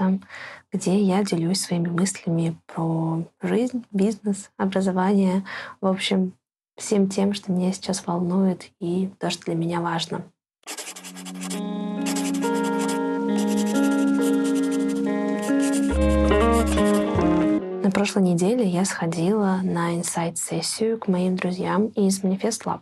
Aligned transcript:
образованца, 0.00 0.26
где 0.72 0.98
я 1.00 1.22
делюсь 1.24 1.60
своими 1.60 1.88
мыслями 1.88 2.56
про 2.66 3.22
жизнь, 3.42 3.84
бизнес, 3.90 4.50
образование, 4.56 5.44
в 5.80 5.86
общем, 5.86 6.32
всем 6.76 7.08
тем, 7.08 7.34
что 7.34 7.52
меня 7.52 7.72
сейчас 7.72 8.06
волнует 8.06 8.70
и 8.80 9.10
то, 9.18 9.30
что 9.30 9.46
для 9.46 9.54
меня 9.54 9.80
важно. 9.80 10.22
На 17.82 17.90
прошлой 17.90 18.22
неделе 18.22 18.66
я 18.66 18.84
сходила 18.84 19.60
на 19.62 19.96
инсайт-сессию 19.96 20.98
к 20.98 21.08
моим 21.08 21.36
друзьям 21.36 21.86
из 21.88 22.22
Manifest 22.22 22.64
Lab. 22.64 22.80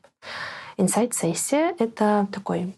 Инсайт-сессия— 0.76 1.74
это 1.78 2.28
такой 2.30 2.76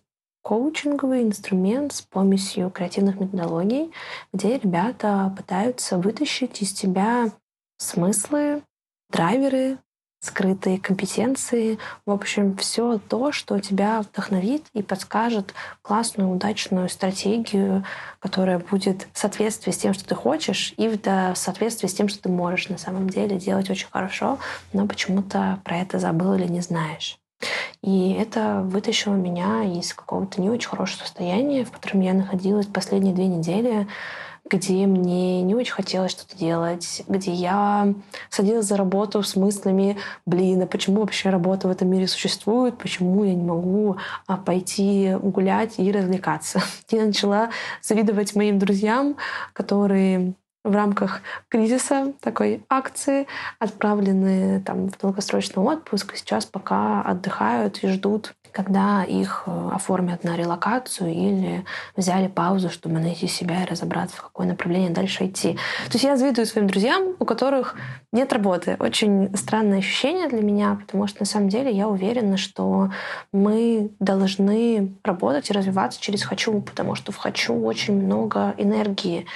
коучинговый 0.50 1.22
инструмент 1.22 1.92
с 1.92 2.02
помощью 2.02 2.70
креативных 2.70 3.20
методологий, 3.20 3.92
где 4.32 4.58
ребята 4.58 5.32
пытаются 5.36 5.96
вытащить 5.96 6.60
из 6.60 6.72
тебя 6.72 7.30
смыслы, 7.77 8.64
драйверы, 9.10 9.78
скрытые 10.20 10.80
компетенции, 10.80 11.78
в 12.05 12.10
общем, 12.10 12.56
все 12.56 12.98
то, 12.98 13.30
что 13.30 13.60
тебя 13.60 14.02
вдохновит 14.02 14.66
и 14.74 14.82
подскажет 14.82 15.55
классную, 15.82 16.28
удачную 16.28 16.88
стратегию, 16.88 17.84
которая 18.19 18.58
будет 18.58 19.06
в 19.12 19.19
соответствии 19.20 19.70
с 19.70 19.78
тем, 19.78 19.94
что 19.94 20.05
ты 20.05 20.16
хочешь, 20.16 20.75
и 20.77 20.88
в 20.88 21.34
соответствии 21.36 21.86
с 21.86 21.94
тем, 21.94 22.08
что 22.08 22.22
ты 22.22 22.28
можешь 22.28 22.69
на 22.69 22.77
самом 22.77 23.08
деле 23.08 23.38
делать 23.38 23.70
очень 23.70 23.88
хорошо, 23.88 24.41
но 24.72 24.88
почему-то 24.88 25.60
про 25.62 25.77
это 25.77 26.00
забыл 26.00 26.34
или 26.34 26.48
не 26.48 26.60
знаешь. 26.60 27.19
И 27.83 28.12
это 28.12 28.62
вытащило 28.64 29.14
меня 29.14 29.64
из 29.64 29.94
какого-то 29.94 30.41
не 30.41 30.50
очень 30.50 30.69
хорошего 30.69 31.05
состояния, 31.05 31.64
в 31.64 31.70
котором 31.70 32.00
я 32.00 32.12
находилась 32.12 32.66
последние 32.66 33.14
две 33.14 33.27
недели, 33.27 33.86
где 34.50 34.86
мне 34.86 35.42
не 35.42 35.55
очень 35.55 35.72
хотелось 35.72 36.10
что-то 36.10 36.36
делать, 36.36 37.02
где 37.08 37.32
я 37.32 37.94
садилась 38.28 38.66
за 38.66 38.77
работу 38.77 39.22
с 39.22 39.36
мыслями, 39.36 39.97
блин, 40.27 40.62
а 40.62 40.66
почему 40.66 41.00
вообще 41.00 41.30
работа 41.30 41.69
в 41.69 41.70
этом 41.70 41.88
мире 41.88 42.08
существует, 42.08 42.77
почему 42.77 43.24
я 43.24 43.34
не 43.34 43.44
могу 43.44 43.97
а, 44.27 44.36
пойти 44.36 45.14
гулять 45.22 45.75
и 45.78 45.91
развлекаться. 45.92 46.62
Я 46.91 47.06
начала 47.06 47.50
завидовать 47.82 48.34
моим 48.34 48.58
друзьям, 48.58 49.16
которые 49.52 50.34
в 50.64 50.72
рамках 50.75 51.22
кризиса 51.48 52.12
такой 52.20 52.64
акции 52.69 53.27
отправлены 53.58 54.61
там 54.61 54.89
в 54.89 54.98
долгосрочный 54.98 55.62
отпуск, 55.62 56.16
сейчас 56.16 56.44
пока 56.47 57.03
отдыхают 57.03 57.83
и 57.83 57.89
ждут 57.89 58.34
когда 58.53 59.05
их 59.05 59.45
э, 59.47 59.70
оформят 59.73 60.25
на 60.25 60.37
релокацию 60.37 61.11
или 61.11 61.65
взяли 61.97 62.29
паузу, 62.29 62.70
чтобы 62.70 62.98
найти 62.98 63.27
себя 63.27 63.62
и 63.62 63.67
разобраться, 63.67 64.17
в 64.17 64.23
какое 64.23 64.47
направление 64.47 64.91
дальше 64.91 65.27
идти. 65.27 65.55
То 65.87 65.95
есть 65.95 66.05
я 66.05 66.17
завидую 66.17 66.47
своим 66.47 66.67
друзьям, 66.67 67.15
у 67.19 67.25
которых 67.25 67.77
нет 68.12 68.33
работы. 68.33 68.77
Очень 68.81 69.37
странное 69.37 69.78
ощущение 69.78 70.28
для 70.28 70.43
меня, 70.43 70.78
потому 70.81 71.06
что 71.06 71.21
на 71.21 71.27
самом 71.27 71.48
деле 71.48 71.71
я 71.71 71.89
уверена, 71.89 72.37
что 72.37 72.91
мы 73.33 73.91
должны 74.01 74.95
работать 75.05 75.51
и 75.51 75.53
развиваться 75.53 76.01
через 76.01 76.23
«хочу», 76.23 76.61
потому 76.61 76.95
что 76.95 77.12
в 77.12 77.17
«хочу» 77.17 77.55
очень 77.65 77.95
много 77.95 78.55
энергии. 78.56 79.27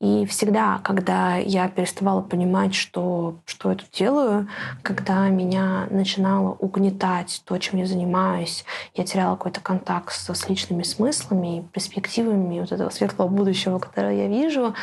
И 0.00 0.26
всегда, 0.26 0.80
когда 0.84 1.36
я 1.36 1.68
переставала 1.68 2.20
понимать, 2.20 2.74
что, 2.74 3.36
что 3.46 3.70
я 3.70 3.76
тут 3.76 3.90
делаю, 3.92 4.48
когда 4.82 5.28
меня 5.28 5.86
начинало 5.90 6.50
угнетать 6.52 7.42
то, 7.44 7.56
чем 7.58 7.78
я 7.78 7.86
занимаюсь, 7.86 8.57
есть 8.58 8.66
я 8.94 9.04
теряла 9.04 9.36
какой-то 9.36 9.60
контакт 9.60 10.12
с, 10.12 10.32
с 10.32 10.48
личными 10.48 10.82
смыслами 10.82 11.58
и 11.58 11.62
перспективами 11.62 12.60
вот 12.60 12.72
этого 12.72 12.90
светлого 12.90 13.28
будущего, 13.28 13.78
которое 13.78 14.16
я 14.16 14.28
вижу, 14.28 14.74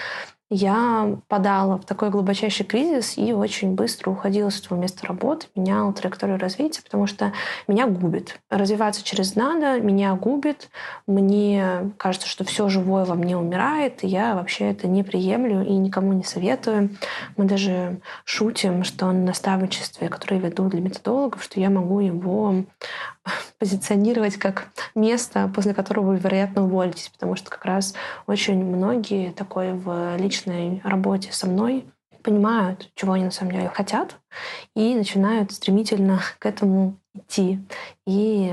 я 0.52 1.18
подала 1.28 1.78
в 1.78 1.86
такой 1.86 2.12
глубочайший 2.12 2.68
кризис 2.68 3.18
и 3.18 3.34
очень 3.34 3.74
быстро 3.74 4.12
уходила 4.12 4.52
с 4.52 4.62
этого 4.62 4.78
места 4.78 5.08
работы, 5.08 5.48
меняла 5.56 5.92
траекторию 5.92 6.38
развития, 6.38 6.84
потому 6.84 7.08
что 7.08 7.34
меня 7.68 7.88
губит. 7.88 8.40
Развиваться 8.52 9.04
через 9.04 9.36
надо 9.36 9.80
меня 9.80 10.14
губит. 10.14 10.70
Мне 11.08 11.92
кажется, 11.98 12.28
что 12.28 12.44
все 12.44 12.70
живое 12.70 13.06
во 13.06 13.16
мне 13.16 13.36
умирает, 13.36 14.04
и 14.04 14.08
я 14.08 14.36
вообще 14.36 14.70
это 14.70 14.88
не 14.88 15.04
приемлю 15.04 15.66
и 15.66 15.74
никому 15.74 16.14
не 16.14 16.24
советую. 16.24 16.92
Мы 17.38 17.46
даже 17.46 18.00
шутим, 18.24 18.84
что 18.84 19.08
на 19.08 19.26
наставничестве, 19.26 20.10
которое 20.10 20.40
веду 20.40 20.70
для 20.70 20.82
методологов, 20.82 21.44
что 21.44 21.60
я 21.60 21.72
могу 21.72 22.02
его 22.02 22.66
позиционировать 23.60 24.38
как 24.38 24.70
место, 24.94 25.52
после 25.54 25.74
которого 25.74 26.08
вы, 26.08 26.18
вероятно, 26.18 26.64
уволитесь, 26.64 27.10
потому 27.10 27.36
что 27.36 27.50
как 27.50 27.66
раз 27.66 27.94
очень 28.28 28.64
многие 28.64 29.32
такое 29.32 29.74
в 29.74 30.18
личной 30.18 30.82
работе 30.84 31.32
со 31.32 31.48
мной 31.48 31.86
понимают, 32.24 32.92
чего 32.96 33.14
они 33.14 33.26
на 33.26 33.32
самом 33.32 33.52
деле 33.52 33.70
хотят, 33.70 34.18
и 34.76 34.96
начинают 34.96 35.52
стремительно 35.52 36.22
к 36.40 36.46
этому 36.46 36.98
идти. 37.14 37.60
И 38.08 38.52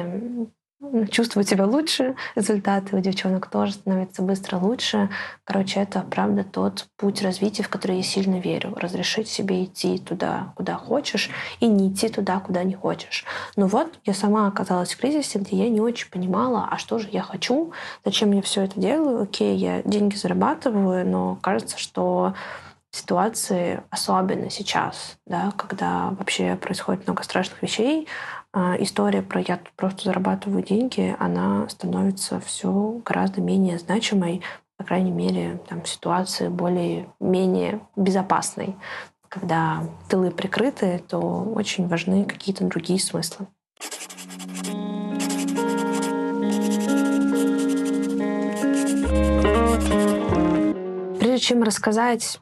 чувствовать 1.10 1.48
себя 1.48 1.66
лучше, 1.66 2.16
результаты 2.34 2.96
у 2.96 3.00
девчонок 3.00 3.46
тоже 3.48 3.72
становятся 3.72 4.22
быстро 4.22 4.56
лучше. 4.58 5.10
Короче, 5.44 5.80
это 5.80 6.00
правда 6.00 6.44
тот 6.44 6.86
путь 6.96 7.22
развития, 7.22 7.62
в 7.62 7.68
который 7.68 7.96
я 7.96 8.02
сильно 8.02 8.38
верю. 8.40 8.74
Разрешить 8.76 9.28
себе 9.28 9.64
идти 9.64 9.98
туда, 9.98 10.52
куда 10.56 10.74
хочешь, 10.74 11.30
и 11.60 11.66
не 11.66 11.90
идти 11.90 12.08
туда, 12.08 12.40
куда 12.40 12.64
не 12.64 12.74
хочешь. 12.74 13.24
Но 13.56 13.66
вот 13.66 13.98
я 14.04 14.14
сама 14.14 14.48
оказалась 14.48 14.92
в 14.92 14.98
кризисе, 14.98 15.38
где 15.38 15.56
я 15.56 15.68
не 15.68 15.80
очень 15.80 16.10
понимала, 16.10 16.68
а 16.70 16.78
что 16.78 16.98
же 16.98 17.08
я 17.10 17.22
хочу, 17.22 17.72
зачем 18.04 18.32
я 18.32 18.42
все 18.42 18.62
это 18.62 18.78
делаю. 18.80 19.22
Окей, 19.22 19.56
я 19.56 19.82
деньги 19.82 20.16
зарабатываю, 20.16 21.06
но 21.06 21.36
кажется, 21.36 21.78
что 21.78 22.34
ситуации, 22.90 23.82
особенно 23.90 24.50
сейчас, 24.50 25.16
да, 25.26 25.52
когда 25.56 26.10
вообще 26.10 26.56
происходит 26.56 27.06
много 27.06 27.22
страшных 27.22 27.62
вещей, 27.62 28.06
история 28.54 29.22
про 29.22 29.40
«я 29.40 29.60
просто 29.76 30.04
зарабатываю 30.04 30.62
деньги», 30.62 31.16
она 31.18 31.68
становится 31.68 32.40
все 32.40 33.00
гораздо 33.04 33.40
менее 33.40 33.78
значимой, 33.78 34.42
по 34.76 34.84
крайней 34.84 35.10
мере, 35.12 35.60
там, 35.68 35.84
ситуации 35.84 36.48
более-менее 36.48 37.80
безопасной. 37.96 38.76
Когда 39.28 39.84
тылы 40.08 40.30
прикрыты, 40.30 41.02
то 41.08 41.18
очень 41.18 41.88
важны 41.88 42.24
какие-то 42.24 42.64
другие 42.64 43.00
смыслы. 43.00 43.46
Прежде 51.18 51.38
чем 51.38 51.62
рассказать 51.62 52.40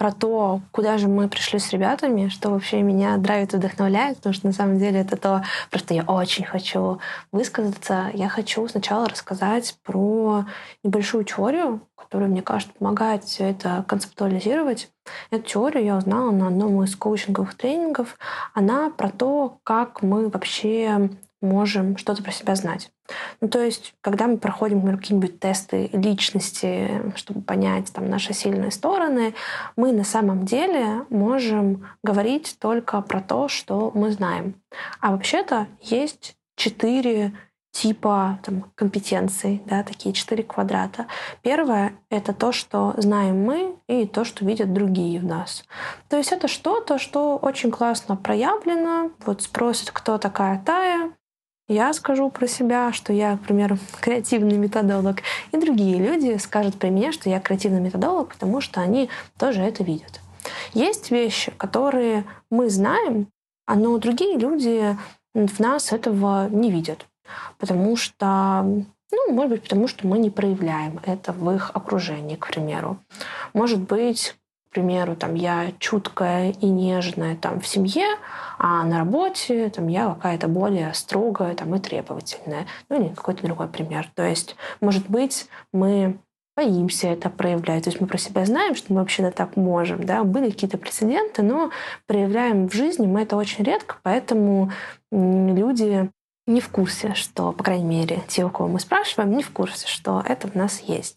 про 0.00 0.12
то, 0.12 0.62
куда 0.72 0.96
же 0.96 1.08
мы 1.08 1.28
пришли 1.28 1.58
с 1.58 1.72
ребятами, 1.72 2.28
что 2.28 2.48
вообще 2.48 2.80
меня 2.80 3.18
драйвит 3.18 3.52
вдохновляет, 3.52 4.16
потому 4.16 4.32
что 4.32 4.46
на 4.46 4.54
самом 4.54 4.78
деле 4.78 5.00
это 5.00 5.18
то, 5.18 5.44
про 5.70 5.78
что 5.78 5.92
я 5.92 6.04
очень 6.04 6.46
хочу 6.46 7.00
высказаться. 7.32 8.10
Я 8.14 8.30
хочу 8.30 8.66
сначала 8.66 9.06
рассказать 9.10 9.76
про 9.84 10.46
небольшую 10.82 11.24
теорию, 11.24 11.82
которая, 11.96 12.30
мне 12.30 12.40
кажется, 12.40 12.72
помогает 12.78 13.24
все 13.24 13.50
это 13.50 13.84
концептуализировать. 13.86 14.88
Эту 15.30 15.42
теорию 15.42 15.84
я 15.84 15.96
узнала 15.98 16.30
на 16.30 16.46
одном 16.46 16.82
из 16.82 16.96
коучинговых 16.96 17.54
тренингов. 17.54 18.16
Она 18.54 18.88
про 18.88 19.10
то, 19.10 19.58
как 19.64 20.00
мы 20.00 20.30
вообще 20.30 21.10
можем 21.40 21.96
что-то 21.96 22.22
про 22.22 22.32
себя 22.32 22.54
знать. 22.54 22.90
Ну, 23.40 23.48
то 23.48 23.60
есть, 23.60 23.94
когда 24.00 24.26
мы 24.26 24.38
проходим, 24.38 24.82
какие-нибудь 24.96 25.40
тесты 25.40 25.90
личности, 25.92 27.02
чтобы 27.16 27.42
понять 27.42 27.92
там, 27.92 28.08
наши 28.08 28.32
сильные 28.32 28.70
стороны, 28.70 29.34
мы 29.76 29.92
на 29.92 30.04
самом 30.04 30.44
деле 30.44 31.04
можем 31.08 31.86
говорить 32.02 32.56
только 32.58 33.00
про 33.00 33.20
то, 33.20 33.48
что 33.48 33.90
мы 33.94 34.10
знаем. 34.10 34.54
А 35.00 35.10
вообще-то 35.12 35.66
есть 35.80 36.36
четыре 36.56 37.32
типа 37.72 38.40
там, 38.42 38.64
компетенций, 38.74 39.62
да, 39.66 39.82
такие 39.82 40.12
четыре 40.12 40.42
квадрата. 40.42 41.06
Первое— 41.42 41.92
это 42.10 42.32
то, 42.32 42.52
что 42.52 42.94
знаем 42.96 43.44
мы, 43.44 43.76
и 43.86 44.06
то, 44.06 44.24
что 44.24 44.44
видят 44.44 44.72
другие 44.72 45.20
в 45.20 45.24
нас. 45.24 45.64
То 46.08 46.16
есть 46.16 46.32
это 46.32 46.48
что-то, 46.48 46.98
что 46.98 47.36
очень 47.36 47.70
классно 47.70 48.16
проявлено. 48.16 49.10
Вот 49.24 49.42
спросят, 49.42 49.90
кто 49.92 50.18
такая 50.18 50.62
Тая, 50.64 51.12
я 51.70 51.92
скажу 51.92 52.30
про 52.30 52.48
себя, 52.48 52.92
что 52.92 53.12
я, 53.12 53.36
к 53.36 53.42
примеру, 53.42 53.78
креативный 54.00 54.56
методолог, 54.56 55.22
и 55.52 55.56
другие 55.56 55.98
люди 55.98 56.36
скажут 56.38 56.76
про 56.76 56.88
меня, 56.88 57.12
что 57.12 57.30
я 57.30 57.38
креативный 57.38 57.80
методолог, 57.80 58.30
потому 58.30 58.60
что 58.60 58.80
они 58.80 59.08
тоже 59.38 59.62
это 59.62 59.84
видят. 59.84 60.20
Есть 60.74 61.12
вещи, 61.12 61.52
которые 61.56 62.24
мы 62.50 62.70
знаем, 62.70 63.28
а 63.66 63.76
но 63.76 63.96
другие 63.98 64.36
люди 64.36 64.96
в 65.32 65.60
нас 65.60 65.92
этого 65.92 66.48
не 66.48 66.72
видят, 66.72 67.06
потому 67.58 67.96
что 67.96 68.64
ну, 69.12 69.32
может 69.32 69.50
быть, 69.50 69.62
потому 69.62 69.88
что 69.88 70.06
мы 70.06 70.18
не 70.18 70.30
проявляем 70.30 71.00
это 71.04 71.32
в 71.32 71.50
их 71.52 71.70
окружении, 71.74 72.36
к 72.36 72.48
примеру. 72.48 72.98
Может 73.54 73.80
быть, 73.80 74.36
к 74.70 74.72
примеру, 74.72 75.16
там, 75.16 75.34
я 75.34 75.72
чуткая 75.80 76.52
и 76.52 76.66
нежная 76.66 77.34
там, 77.34 77.60
в 77.60 77.66
семье, 77.66 78.06
а 78.56 78.84
на 78.84 79.00
работе 79.00 79.68
там, 79.68 79.88
я 79.88 80.14
какая-то 80.14 80.46
более 80.46 80.94
строгая 80.94 81.56
там, 81.56 81.74
и 81.74 81.80
требовательная. 81.80 82.66
Ну, 82.88 83.00
или 83.00 83.08
какой-то 83.12 83.42
другой 83.42 83.66
пример. 83.66 84.08
То 84.14 84.22
есть, 84.22 84.54
может 84.80 85.10
быть, 85.10 85.48
мы 85.72 86.18
боимся 86.56 87.08
это 87.08 87.30
проявлять. 87.30 87.84
То 87.84 87.90
есть 87.90 88.00
мы 88.00 88.06
про 88.06 88.18
себя 88.18 88.44
знаем, 88.44 88.76
что 88.76 88.92
мы 88.92 89.00
вообще-то 89.00 89.32
так 89.32 89.56
можем. 89.56 90.04
Да? 90.04 90.22
Были 90.22 90.50
какие-то 90.50 90.78
прецеденты, 90.78 91.42
но 91.42 91.70
проявляем 92.06 92.68
в 92.68 92.72
жизни 92.72 93.08
мы 93.08 93.22
это 93.22 93.36
очень 93.36 93.64
редко, 93.64 93.96
поэтому 94.04 94.70
люди 95.10 96.10
не 96.50 96.60
в 96.60 96.68
курсе, 96.68 97.14
что, 97.14 97.52
по 97.52 97.64
крайней 97.64 97.84
мере, 97.84 98.22
те, 98.28 98.44
у 98.44 98.50
кого 98.50 98.68
мы 98.68 98.80
спрашиваем, 98.80 99.36
не 99.36 99.42
в 99.42 99.50
курсе, 99.50 99.86
что 99.86 100.22
это 100.26 100.48
в 100.48 100.54
нас 100.54 100.80
есть. 100.80 101.16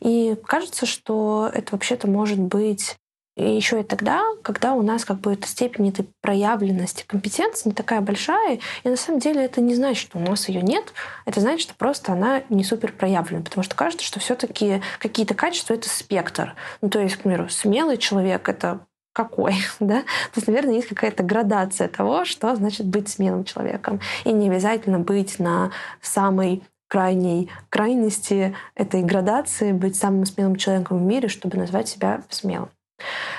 И 0.00 0.36
кажется, 0.46 0.86
что 0.86 1.50
это 1.52 1.72
вообще-то 1.72 2.08
может 2.08 2.38
быть 2.38 2.96
и 3.34 3.56
еще 3.56 3.80
и 3.80 3.82
тогда, 3.82 4.22
когда 4.42 4.74
у 4.74 4.82
нас 4.82 5.06
как 5.06 5.20
бы 5.20 5.32
эта 5.32 5.48
степень 5.48 5.88
этой 5.88 6.06
проявленности 6.20 7.04
компетенции 7.06 7.70
не 7.70 7.74
такая 7.74 8.02
большая, 8.02 8.60
и 8.84 8.88
на 8.88 8.96
самом 8.96 9.20
деле 9.20 9.42
это 9.42 9.62
не 9.62 9.74
значит, 9.74 10.02
что 10.02 10.18
у 10.18 10.20
нас 10.20 10.50
ее 10.50 10.60
нет, 10.60 10.92
это 11.24 11.40
значит, 11.40 11.62
что 11.62 11.74
просто 11.74 12.12
она 12.12 12.42
не 12.50 12.62
супер 12.62 12.92
проявлена, 12.92 13.42
потому 13.42 13.64
что 13.64 13.74
кажется, 13.74 14.04
что 14.04 14.20
все-таки 14.20 14.82
какие-то 14.98 15.32
качества— 15.32 15.72
это 15.74 15.88
спектр. 15.88 16.54
Ну, 16.82 16.90
то 16.90 17.00
есть, 17.00 17.16
к 17.16 17.22
примеру, 17.22 17.48
смелый 17.48 17.96
человек— 17.96 18.48
это 18.50 18.80
какой, 19.12 19.54
да? 19.80 20.02
То 20.02 20.36
есть, 20.36 20.46
наверное, 20.46 20.74
есть 20.74 20.88
какая-то 20.88 21.22
градация 21.22 21.88
того, 21.88 22.24
что 22.24 22.54
значит 22.56 22.86
быть 22.86 23.08
смелым 23.08 23.44
человеком. 23.44 24.00
И 24.24 24.32
не 24.32 24.48
обязательно 24.48 24.98
быть 24.98 25.38
на 25.38 25.70
самой 26.00 26.62
крайней 26.88 27.50
крайности 27.70 28.54
этой 28.74 29.02
градации, 29.02 29.72
быть 29.72 29.96
самым 29.96 30.26
смелым 30.26 30.56
человеком 30.56 30.98
в 30.98 31.02
мире, 31.02 31.28
чтобы 31.28 31.56
назвать 31.56 31.88
себя 31.88 32.22
смелым. 32.28 32.68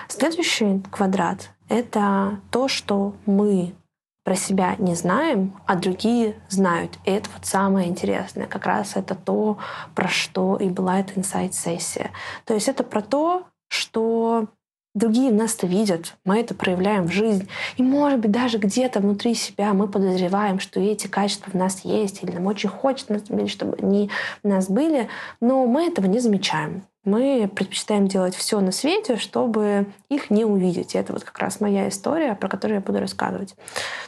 Следующий 0.08 0.82
квадрат— 0.92 1.52
это 1.70 2.40
то, 2.50 2.68
что 2.68 3.14
мы 3.26 3.76
про 4.24 4.36
себя 4.36 4.76
не 4.80 4.96
знаем, 4.96 5.54
а 5.66 5.76
другие 5.76 6.36
знают. 6.50 6.98
И 7.06 7.12
это 7.12 7.30
вот 7.36 7.46
самое 7.46 7.90
интересное. 7.90 8.48
Как 8.48 8.66
раз 8.66 8.96
это 8.96 9.16
то, 9.16 9.58
про 9.96 10.08
что 10.08 10.56
и 10.58 10.70
была 10.70 11.00
эта 11.00 11.20
инсайт-сессия. 11.20 12.12
То 12.46 12.54
есть 12.54 12.70
это 12.70 12.84
про 12.84 13.02
то, 13.02 13.44
что 13.68 14.48
Другие 14.94 15.32
нас-то 15.32 15.66
видят, 15.66 16.14
мы 16.24 16.40
это 16.40 16.54
проявляем 16.54 17.08
в 17.08 17.12
жизнь. 17.12 17.50
И, 17.78 17.84
может 17.84 18.20
быть, 18.20 18.30
даже 18.30 18.60
где-то 18.60 19.00
внутри 19.00 19.34
себя 19.34 19.74
мы 19.74 19.88
подозреваем, 19.88 20.60
что 20.60 20.80
эти 20.80 21.08
качества 21.08 21.50
в 21.50 21.56
нас 21.56 21.84
есть, 21.84 22.22
или 22.22 22.32
нам 22.32 22.46
очень 22.46 22.70
хочется, 22.70 23.20
чтобы 23.48 23.78
они 23.82 24.12
в 24.44 24.48
нас 24.48 24.70
были, 24.70 25.10
но 25.42 25.66
мы 25.66 25.88
этого 25.88 26.06
не 26.06 26.20
замечаем. 26.20 26.84
Мы 27.06 27.50
предпочитаем 27.54 28.08
делать 28.08 28.34
все 28.34 28.62
на 28.62 28.72
свете, 28.72 29.18
чтобы 29.18 29.88
их 30.10 30.30
не 30.30 30.46
увидеть. 30.46 30.96
И 30.96 30.98
это 30.98 31.12
вот 31.12 31.24
как 31.26 31.38
раз 31.40 31.60
моя 31.60 31.90
история, 31.90 32.34
про 32.34 32.48
которую 32.48 32.76
я 32.76 32.82
буду 32.82 33.00
рассказывать. 33.00 33.56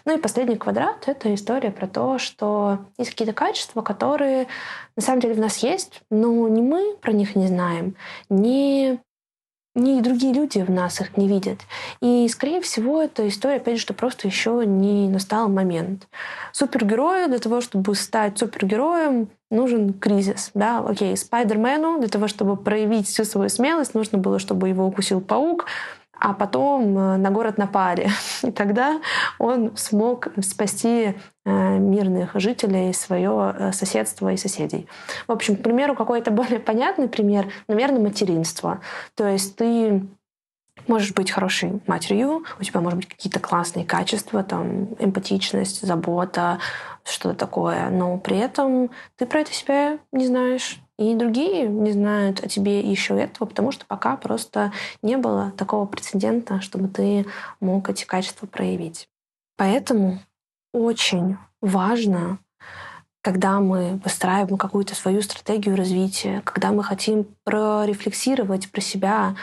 Ну 0.06 0.16
и 0.16 0.22
последний 0.22 0.56
квадрат— 0.56 1.04
это 1.08 1.34
история 1.34 1.72
про 1.72 1.88
то, 1.88 2.20
что 2.20 2.80
есть 2.98 3.10
какие-то 3.10 3.34
качества, 3.34 3.82
которые 3.82 4.48
на 4.96 5.02
самом 5.02 5.20
деле 5.20 5.34
в 5.34 5.40
нас 5.40 5.58
есть, 5.58 6.04
но 6.10 6.48
не 6.48 6.62
мы 6.62 6.96
про 7.02 7.12
них 7.12 7.36
не 7.36 7.48
знаем, 7.48 7.96
не 8.30 9.00
ни 9.75 10.01
другие 10.01 10.33
люди 10.33 10.60
в 10.60 10.72
нас 10.72 11.01
их 11.01 11.18
не 11.18 11.27
видят. 11.27 11.60
И, 12.01 12.27
скорее 12.30 12.62
всего, 12.62 13.01
это 13.01 13.27
история, 13.27 13.57
опять 13.57 13.75
же, 13.75 13.81
что 13.81 13.94
просто 13.94 14.27
еще 14.27 14.63
не 14.66 15.10
настал 15.10 15.50
момент. 15.50 16.07
Супергерою 16.54 17.27
для 17.27 17.39
того, 17.39 17.62
чтобы 17.62 17.94
стать 17.95 18.39
супергероем, 18.39 19.30
нужен 19.51 19.94
кризис. 19.94 20.51
Да? 20.54 20.80
Окей, 20.80 21.16
Спайдермену 21.18 22.00
для 22.00 22.07
того, 22.07 22.27
чтобы 22.27 22.56
проявить 22.56 23.07
всю 23.07 23.25
свою 23.25 23.50
смелость, 23.50 23.94
нужно 23.94 24.18
было, 24.18 24.39
чтобы 24.39 24.69
его 24.69 24.86
укусил 24.86 25.22
паук, 25.22 25.66
а 26.19 26.33
потом 26.33 26.97
э, 26.97 27.17
на 27.17 27.31
город 27.31 27.57
напали. 27.57 28.09
И 28.44 28.51
тогда 28.51 29.01
он 29.39 29.75
смог 29.77 30.27
спасти 30.41 31.15
э, 31.45 31.77
мирных 31.79 32.31
жителей, 32.35 32.94
свое 32.94 33.56
э, 33.57 33.71
соседство 33.71 34.31
и 34.31 34.38
соседей. 34.38 34.88
В 35.27 35.31
общем, 35.31 35.56
к 35.56 35.63
примеру, 35.63 35.95
какой-то 35.95 36.31
более 36.31 36.59
понятный 36.59 37.07
пример, 37.07 37.47
наверное, 37.67 38.01
материнство. 38.01 38.81
То 39.15 39.27
есть 39.27 39.56
ты 39.56 40.07
можешь 40.88 41.13
быть 41.13 41.31
хорошей 41.31 41.81
матерью, 41.88 42.44
у 42.59 42.63
тебя 42.63 42.81
может 42.81 43.00
быть 43.00 43.07
какие-то 43.07 43.39
классные 43.39 43.85
качества, 43.85 44.44
там, 44.44 44.94
эмпатичность, 45.00 45.81
забота, 45.81 46.59
что-то 47.03 47.35
такое, 47.35 47.89
но 47.89 48.17
при 48.17 48.38
этом 48.38 48.89
ты 49.15 49.25
про 49.25 49.39
это 49.39 49.53
себя 49.53 50.00
не 50.12 50.27
знаешь, 50.27 50.79
и 50.97 51.13
другие 51.13 51.68
не 51.68 51.92
знают 51.92 52.44
о 52.44 52.47
тебе 52.47 52.80
еще 52.80 53.19
этого, 53.19 53.47
потому 53.47 53.71
что 53.71 53.86
пока 53.86 54.15
просто 54.15 54.71
не 55.01 55.18
было 55.18 55.51
такого 55.57 55.86
прецедента, 55.86 56.62
чтобы 56.62 56.88
ты 56.88 57.25
мог 57.59 57.89
эти 57.89 58.06
качества 58.06 58.47
проявить. 58.47 59.09
Поэтому 59.57 60.19
очень 60.74 61.38
важно, 61.62 62.39
когда 63.21 63.59
мы 63.59 64.00
выстраиваем 64.03 64.57
какую-то 64.57 64.95
свою 64.95 65.21
стратегию 65.21 65.75
развития, 65.75 66.42
когда 66.45 66.71
мы 66.71 66.83
хотим 66.83 67.25
прорефлексировать 67.44 68.71
про 68.71 68.81
себя, 68.81 69.36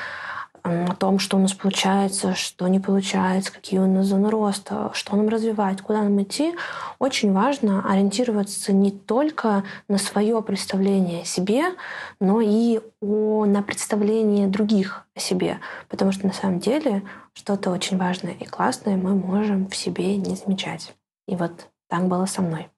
о 0.62 0.94
том, 0.94 1.18
что 1.18 1.36
у 1.36 1.40
нас 1.40 1.52
получается, 1.52 2.34
что 2.34 2.68
не 2.68 2.78
получается, 2.78 3.52
какие 3.52 3.80
у 3.80 3.86
нас 3.86 4.06
зоны 4.06 4.30
роста, 4.30 4.90
что 4.94 5.16
нам 5.16 5.28
развивать, 5.28 5.82
куда 5.82 6.02
нам 6.02 6.22
идти, 6.22 6.54
очень 6.98 7.32
важно 7.32 7.88
ориентироваться 7.90 8.72
не 8.72 8.90
только 8.92 9.64
на 9.88 9.98
свое 9.98 10.40
представление 10.42 11.22
о 11.22 11.24
себе, 11.24 11.64
но 12.20 12.40
и 12.40 12.80
о, 13.00 13.44
на 13.44 13.62
представление 13.62 14.46
других 14.46 15.04
о 15.16 15.20
себе. 15.20 15.58
Потому 15.88 16.12
что 16.12 16.26
на 16.26 16.32
самом 16.32 16.60
деле 16.60 17.02
что-то 17.32 17.70
очень 17.70 17.98
важное 17.98 18.34
и 18.34 18.44
классное 18.44 18.96
мы 18.96 19.14
можем 19.14 19.68
в 19.68 19.76
себе 19.76 20.16
не 20.16 20.36
замечать. 20.36 20.94
И 21.26 21.34
вот 21.34 21.52
так 21.88 22.06
было 22.06 22.26
со 22.26 22.42
мной. 22.42 22.68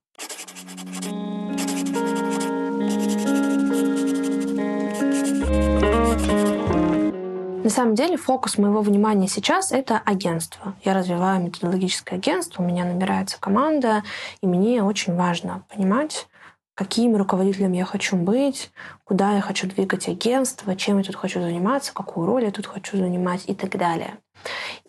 На 7.64 7.70
самом 7.70 7.94
деле 7.94 8.18
фокус 8.18 8.58
моего 8.58 8.82
внимания 8.82 9.26
сейчас— 9.26 9.72
это 9.72 9.98
агентство. 10.04 10.76
Я 10.84 10.92
развиваю 10.92 11.42
методологическое 11.42 12.18
агентство, 12.18 12.62
у 12.62 12.66
меня 12.66 12.84
набирается 12.84 13.40
команда, 13.40 14.02
и 14.42 14.46
мне 14.46 14.82
очень 14.82 15.14
важно 15.14 15.64
понимать, 15.74 16.28
каким 16.74 17.16
руководителем 17.16 17.72
я 17.72 17.86
хочу 17.86 18.16
быть, 18.16 18.70
куда 19.04 19.36
я 19.36 19.40
хочу 19.40 19.66
двигать 19.66 20.08
агентство, 20.08 20.76
чем 20.76 20.98
я 20.98 21.04
тут 21.04 21.16
хочу 21.16 21.40
заниматься, 21.40 21.94
какую 21.94 22.26
роль 22.26 22.44
я 22.44 22.50
тут 22.50 22.66
хочу 22.66 22.98
занимать 22.98 23.44
и 23.46 23.54
так 23.54 23.78
далее. 23.78 24.18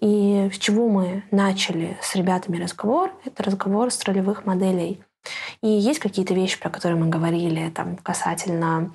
И 0.02 0.50
с 0.54 0.58
чего 0.58 0.90
мы 0.90 1.24
начали 1.32 1.98
с 2.02 2.14
ребятами 2.14 2.62
разговор? 2.62 3.14
Это 3.24 3.42
разговор 3.42 3.90
с 3.90 4.04
ролевых 4.04 4.46
моделей. 4.46 5.02
И 5.62 5.70
есть 5.70 6.00
какие-то 6.00 6.34
вещи, 6.34 6.60
про 6.60 6.70
которые 6.70 7.00
мы 7.00 7.08
говорили 7.08 7.70
там, 7.70 7.96
касательно 7.96 8.92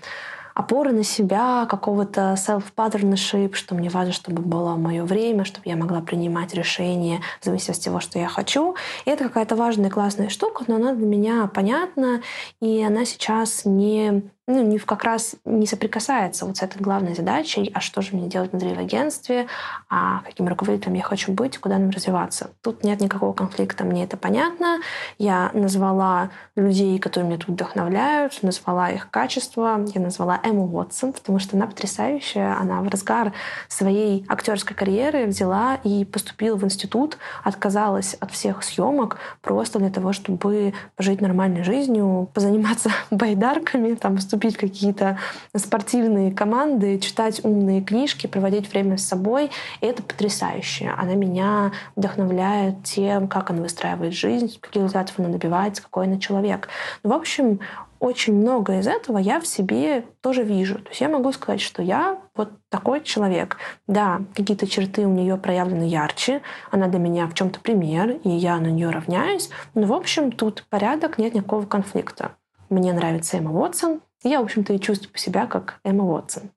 опоры 0.60 0.92
на 0.92 1.04
себя, 1.04 1.66
какого-то 1.68 2.36
self-partnership, 2.36 3.54
что 3.54 3.74
мне 3.74 3.88
важно, 3.88 4.12
чтобы 4.12 4.42
было 4.42 4.76
мое 4.76 5.04
время, 5.04 5.44
чтобы 5.44 5.68
я 5.68 5.76
могла 5.76 6.00
принимать 6.00 6.54
решения 6.54 7.20
в 7.40 7.44
зависимости 7.46 7.80
от 7.80 7.84
того, 7.86 8.00
что 8.00 8.18
я 8.18 8.28
хочу. 8.28 8.76
И 9.06 9.10
это 9.10 9.24
какая-то 9.24 9.56
важная, 9.56 9.90
классная 9.90 10.28
штука, 10.28 10.64
но 10.66 10.76
она 10.76 10.94
для 10.94 11.06
меня 11.06 11.50
понятна, 11.52 12.20
и 12.60 12.82
она 12.82 13.04
сейчас 13.04 13.64
не 13.64 14.22
ну, 14.50 14.62
не, 14.62 14.78
как 14.78 15.04
раз 15.04 15.36
не 15.44 15.66
соприкасается 15.66 16.46
вот 16.46 16.56
с 16.56 16.62
этой 16.62 16.80
главной 16.80 17.14
задачей, 17.14 17.70
а 17.74 17.80
что 17.80 18.02
же 18.02 18.16
мне 18.16 18.28
делать 18.28 18.52
внутри 18.52 18.74
в 18.74 18.78
агентстве, 18.78 19.46
а 19.88 20.20
каким 20.20 20.48
руководителем 20.48 20.94
я 20.94 21.02
хочу 21.02 21.32
быть, 21.32 21.58
куда 21.58 21.78
нам 21.78 21.90
развиваться. 21.90 22.50
Тут 22.62 22.84
нет 22.84 23.00
никакого 23.00 23.32
конфликта, 23.32 23.84
мне 23.84 24.04
это 24.04 24.16
понятно. 24.16 24.80
Я 25.18 25.50
назвала 25.54 26.30
людей, 26.56 26.98
которые 26.98 27.28
меня 27.28 27.38
тут 27.38 27.48
вдохновляют, 27.50 28.42
назвала 28.42 28.90
их 28.90 29.10
качества, 29.10 29.80
я 29.94 30.00
назвала 30.00 30.40
Эмму 30.42 30.66
Уотсон, 30.66 31.12
потому 31.12 31.38
что 31.38 31.56
она 31.56 31.66
потрясающая, 31.66 32.56
она 32.58 32.80
в 32.82 32.88
разгар 32.88 33.32
своей 33.68 34.24
актерской 34.28 34.76
карьеры 34.76 35.26
взяла 35.26 35.76
и 35.84 36.04
поступила 36.04 36.56
в 36.56 36.64
институт, 36.64 37.18
отказалась 37.44 38.14
от 38.14 38.30
всех 38.32 38.62
съемок 38.62 39.18
просто 39.40 39.78
для 39.78 39.90
того, 39.90 40.12
чтобы 40.12 40.74
пожить 40.96 41.20
нормальной 41.20 41.62
жизнью, 41.62 42.28
позаниматься 42.34 42.90
байдарками, 43.10 43.94
там, 43.94 44.18
вступить 44.40 44.56
в 44.56 44.60
какие-то 44.60 45.18
спортивные 45.54 46.32
команды, 46.32 46.98
читать 46.98 47.44
умные 47.44 47.82
книжки, 47.82 48.26
проводить 48.26 48.72
время 48.72 48.96
с 48.96 49.06
собой. 49.06 49.50
И 49.80 49.86
это 49.86 50.02
потрясающе. 50.02 50.92
Она 50.96 51.14
меня 51.14 51.72
вдохновляет 51.96 52.82
тем, 52.84 53.28
как 53.28 53.50
она 53.50 53.62
выстраивает 53.62 54.14
жизнь, 54.14 54.58
каких 54.60 54.76
результатов 54.76 55.18
она 55.18 55.28
добивается, 55.28 55.82
какой 55.82 56.06
она 56.06 56.18
человек. 56.18 56.68
Ну, 57.02 57.10
в 57.10 57.12
общем, 57.12 57.60
очень 57.98 58.34
много 58.34 58.78
из 58.78 58.86
этого 58.86 59.18
я 59.18 59.40
в 59.40 59.46
себе 59.46 60.04
тоже 60.22 60.42
вижу. 60.42 60.76
То 60.76 60.88
есть 60.88 61.02
я 61.02 61.10
могу 61.10 61.32
сказать, 61.32 61.60
что 61.60 61.82
я 61.82 62.18
вот 62.34 62.50
такой 62.70 63.02
человек. 63.02 63.58
Да, 63.86 64.22
какие-то 64.34 64.66
черты 64.66 65.06
у 65.06 65.10
нее 65.10 65.36
проявлены 65.36 65.82
ярче, 65.82 66.40
она 66.70 66.86
для 66.86 66.98
меня 66.98 67.26
в 67.26 67.34
чем-то 67.34 67.60
пример, 67.60 68.12
и 68.24 68.30
я 68.30 68.56
на 68.56 68.68
нее 68.68 68.88
равняюсь. 68.88 69.50
Но, 69.74 69.86
в 69.86 69.92
общем, 69.92 70.32
тут 70.32 70.64
порядок, 70.70 71.18
нет 71.18 71.34
никакого 71.34 71.66
конфликта. 71.66 72.32
Мне 72.70 72.92
нравится 72.92 73.36
Эмма 73.36 73.50
Уотсон, 73.50 74.00
я, 74.28 74.40
в 74.40 74.44
общем-то, 74.44 74.72
и 74.72 74.80
чувствую 74.80 75.16
себя 75.16 75.46
как 75.46 75.80
Эмма 75.84 76.04
Уотсон. 76.04 76.50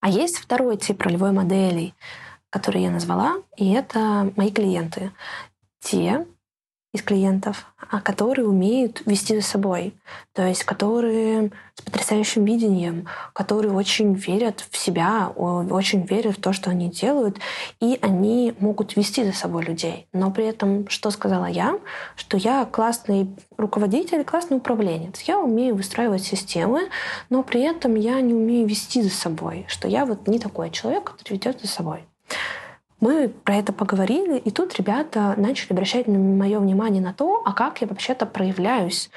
А 0.00 0.08
есть 0.08 0.38
второй 0.38 0.76
тип 0.76 1.02
ролевой 1.02 1.32
модели. 1.32 1.94
которые 2.54 2.84
я 2.84 2.90
назвала, 2.92 3.42
и 3.56 3.72
это 3.72 4.32
мои 4.36 4.52
клиенты. 4.52 5.10
Те, 5.80 6.24
из 6.94 7.02
клиентов, 7.02 7.66
а 7.90 8.00
которые 8.00 8.46
умеют 8.46 9.02
вести 9.04 9.34
за 9.34 9.42
собой, 9.42 9.94
то 10.32 10.46
есть 10.46 10.62
которые 10.62 11.50
с 11.74 11.82
потрясающим 11.82 12.44
видением, 12.44 13.08
которые 13.32 13.72
очень 13.72 14.14
верят 14.14 14.64
в 14.70 14.76
себя, 14.76 15.28
очень 15.28 16.06
верят 16.06 16.38
в 16.38 16.40
то, 16.40 16.52
что 16.52 16.70
они 16.70 16.88
делают, 16.88 17.40
и 17.80 17.98
они 18.00 18.54
могут 18.60 18.94
вести 18.94 19.24
за 19.24 19.32
собой 19.32 19.64
людей. 19.64 20.06
Но 20.12 20.30
при 20.30 20.46
этом, 20.46 20.88
что 20.88 21.10
сказала 21.10 21.46
я, 21.46 21.80
что 22.14 22.36
я 22.36 22.64
классный 22.64 23.28
руководитель, 23.56 24.22
классный 24.22 24.58
управленец. 24.58 25.20
Я 25.22 25.40
умею 25.40 25.74
выстраивать 25.74 26.22
системы, 26.22 26.88
но 27.28 27.42
при 27.42 27.62
этом 27.62 27.96
я 27.96 28.20
не 28.20 28.34
умею 28.34 28.68
вести 28.68 29.02
за 29.02 29.10
собой, 29.10 29.64
что 29.66 29.88
я 29.88 30.06
вот 30.06 30.28
не 30.28 30.38
такой 30.38 30.70
человек, 30.70 31.10
который 31.10 31.32
ведет 31.32 31.60
за 31.60 31.66
собой. 31.66 32.04
Мы 33.04 33.28
про 33.28 33.56
это 33.56 33.74
поговорили, 33.74 34.38
и 34.38 34.50
тут 34.50 34.78
ребята 34.78 35.34
начали 35.36 35.74
обращать 35.74 36.08
мое 36.08 36.58
внимание 36.58 37.02
на 37.02 37.12
то, 37.12 37.42
а 37.44 37.52
как 37.52 37.82
я 37.82 37.86
вообще-то 37.86 38.24
проявляюсь 38.24 39.10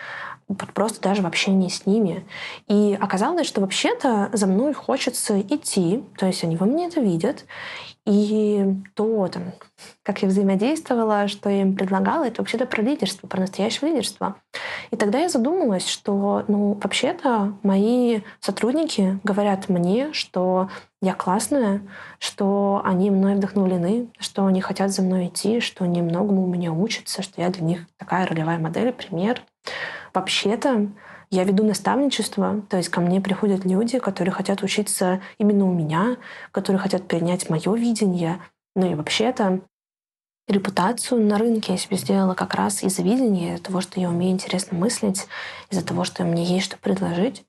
просто 0.73 1.01
даже 1.01 1.21
в 1.21 1.27
общении 1.27 1.69
с 1.69 1.85
ними. 1.85 2.25
И 2.67 2.97
оказалось, 2.99 3.47
что 3.47 3.61
вообще-то 3.61 4.29
за 4.33 4.47
мной 4.47 4.73
хочется 4.73 5.39
идти, 5.41 6.03
то 6.17 6.25
есть 6.25 6.43
они 6.43 6.55
во 6.55 6.65
мне 6.65 6.87
это 6.87 7.01
видят, 7.01 7.45
и 8.07 8.65
то, 8.93 9.27
там, 9.27 9.51
как 10.01 10.21
я 10.21 10.29
взаимодействовала, 10.29 11.27
что 11.27 11.49
я 11.49 11.63
им 11.63 11.75
предлагала, 11.75 12.25
это 12.25 12.41
вообще-то 12.41 12.65
про 12.65 12.81
лидерство, 12.81 13.27
про 13.27 13.41
настоящее 13.41 13.91
лидерство. 13.91 14.37
И 14.91 14.95
тогда 14.95 15.19
я 15.19 15.27
задумалась, 15.27 15.85
что, 15.85 16.45
ну, 16.47 16.79
вообще-то 16.81 17.57
мои 17.63 18.21
сотрудники 18.39 19.19
говорят 19.25 19.67
мне, 19.67 20.13
что 20.13 20.69
я 21.01 21.13
классная, 21.13 21.81
что 22.17 22.81
они 22.85 23.11
мной 23.11 23.35
вдохновлены, 23.35 24.07
что 24.19 24.45
они 24.45 24.61
хотят 24.61 24.91
за 24.91 25.01
мной 25.01 25.27
идти, 25.27 25.59
что 25.59 25.83
они 25.83 26.01
многому 26.01 26.43
у 26.43 26.47
меня 26.47 26.71
учатся, 26.71 27.21
что 27.21 27.41
я 27.41 27.49
для 27.49 27.63
них 27.63 27.87
такая 27.97 28.25
ролевая 28.25 28.57
модель, 28.57 28.93
пример. 28.93 29.43
Вообще-то 30.13 30.89
я 31.29 31.43
веду 31.43 31.63
наставничество, 31.63 32.61
то 32.69 32.77
есть 32.77 32.89
ко 32.89 33.01
мне 33.01 33.19
приходят 33.19 33.65
люди, 33.65 33.99
которые 33.99 34.33
хотят 34.33 34.63
учиться 34.63 35.21
именно 35.37 35.65
у 35.65 35.73
меня, 35.73 36.17
которые 36.51 36.79
хотят 36.79 37.07
принять 37.07 37.49
мое 37.49 37.75
видение. 37.75 38.39
Ну 38.75 38.91
и 38.91 38.95
вообще-то 38.95 39.61
репутацию 40.47 41.25
на 41.25 41.37
рынке 41.37 41.73
я 41.73 41.77
себе 41.77 41.97
сделала 41.97 42.33
как 42.33 42.53
раз 42.53 42.83
из-за 42.83 43.01
видения, 43.01 43.55
из-за 43.55 43.63
того, 43.63 43.81
что 43.81 43.99
я 43.99 44.09
умею 44.09 44.31
интересно 44.31 44.77
мыслить, 44.77 45.27
из-за 45.69 45.85
того, 45.85 46.05
что 46.05 46.23
мне 46.23 46.45
есть 46.45 46.67
что 46.67 46.77
предложить. 46.77 47.43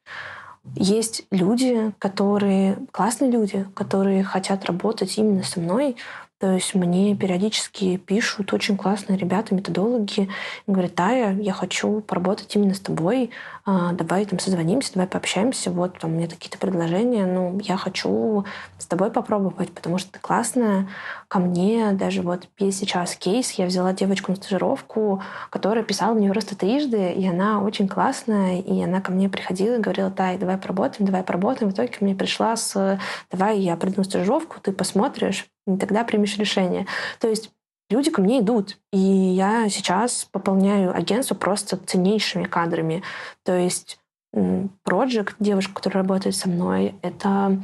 Есть 0.74 1.24
люди, 1.30 1.92
которые, 1.98 2.78
классные 2.90 3.30
люди, 3.30 3.64
которые 3.74 4.24
хотят 4.24 4.64
работать 4.64 5.16
именно 5.16 5.42
со 5.42 5.60
мной, 5.60 5.96
то 6.38 6.52
есть 6.52 6.74
мне 6.74 7.16
периодически 7.16 7.96
пишут 7.96 8.52
очень 8.52 8.76
классные 8.76 9.18
ребята, 9.18 9.54
методологи, 9.54 10.28
говорят, 10.68 10.94
Тая, 10.94 11.36
я 11.36 11.52
хочу 11.52 12.00
поработать 12.00 12.54
именно 12.54 12.74
с 12.74 12.80
тобой, 12.80 13.30
а, 13.64 13.92
давай 13.92 14.24
там 14.24 14.38
созвонимся, 14.38 14.92
давай 14.94 15.08
пообщаемся, 15.08 15.72
вот 15.72 15.98
там 15.98 16.12
у 16.12 16.14
меня 16.14 16.28
какие-то 16.28 16.56
предложения, 16.58 17.26
ну, 17.26 17.58
я 17.62 17.76
хочу 17.76 18.44
с 18.78 18.86
тобой 18.86 19.10
попробовать, 19.10 19.72
потому 19.72 19.98
что 19.98 20.12
ты 20.12 20.20
классная. 20.20 20.88
Ко 21.26 21.40
мне 21.40 21.92
даже 21.92 22.22
вот 22.22 22.46
сейчас 22.58 23.16
кейс, 23.16 23.50
я 23.52 23.66
взяла 23.66 23.92
девочку 23.92 24.30
на 24.30 24.36
стажировку, 24.36 25.22
которая 25.50 25.84
писала 25.84 26.14
мне 26.14 26.30
просто 26.30 26.56
трижды, 26.56 27.12
и 27.12 27.26
она 27.26 27.60
очень 27.62 27.88
классная, 27.88 28.60
и 28.60 28.80
она 28.80 29.00
ко 29.00 29.10
мне 29.10 29.28
приходила 29.28 29.74
и 29.74 29.80
говорила, 29.80 30.10
Тай, 30.10 30.38
давай 30.38 30.56
поработаем, 30.56 31.04
давай 31.04 31.22
поработаем. 31.22 31.70
В 31.70 31.74
итоге 31.74 31.88
ко 31.88 32.04
мне 32.04 32.14
пришла 32.14 32.56
с, 32.56 32.98
давай 33.30 33.58
я 33.58 33.76
приду 33.76 33.96
на 33.98 34.04
стажировку, 34.04 34.60
ты 34.60 34.72
посмотришь, 34.72 35.46
и 35.68 35.76
тогда 35.76 36.04
примешь 36.04 36.38
решение. 36.38 36.86
То 37.20 37.28
есть 37.28 37.50
люди 37.90 38.10
ко 38.10 38.22
мне 38.22 38.40
идут. 38.40 38.78
И 38.92 38.98
я 38.98 39.68
сейчас 39.68 40.24
пополняю 40.30 40.96
агентство 40.96 41.34
просто 41.34 41.76
ценнейшими 41.76 42.44
кадрами. 42.44 43.02
То 43.44 43.56
есть 43.56 44.00
Project, 44.34 45.34
девушка, 45.38 45.74
которая 45.74 46.02
работает 46.02 46.36
со 46.36 46.48
мной, 46.48 46.94
это 47.02 47.62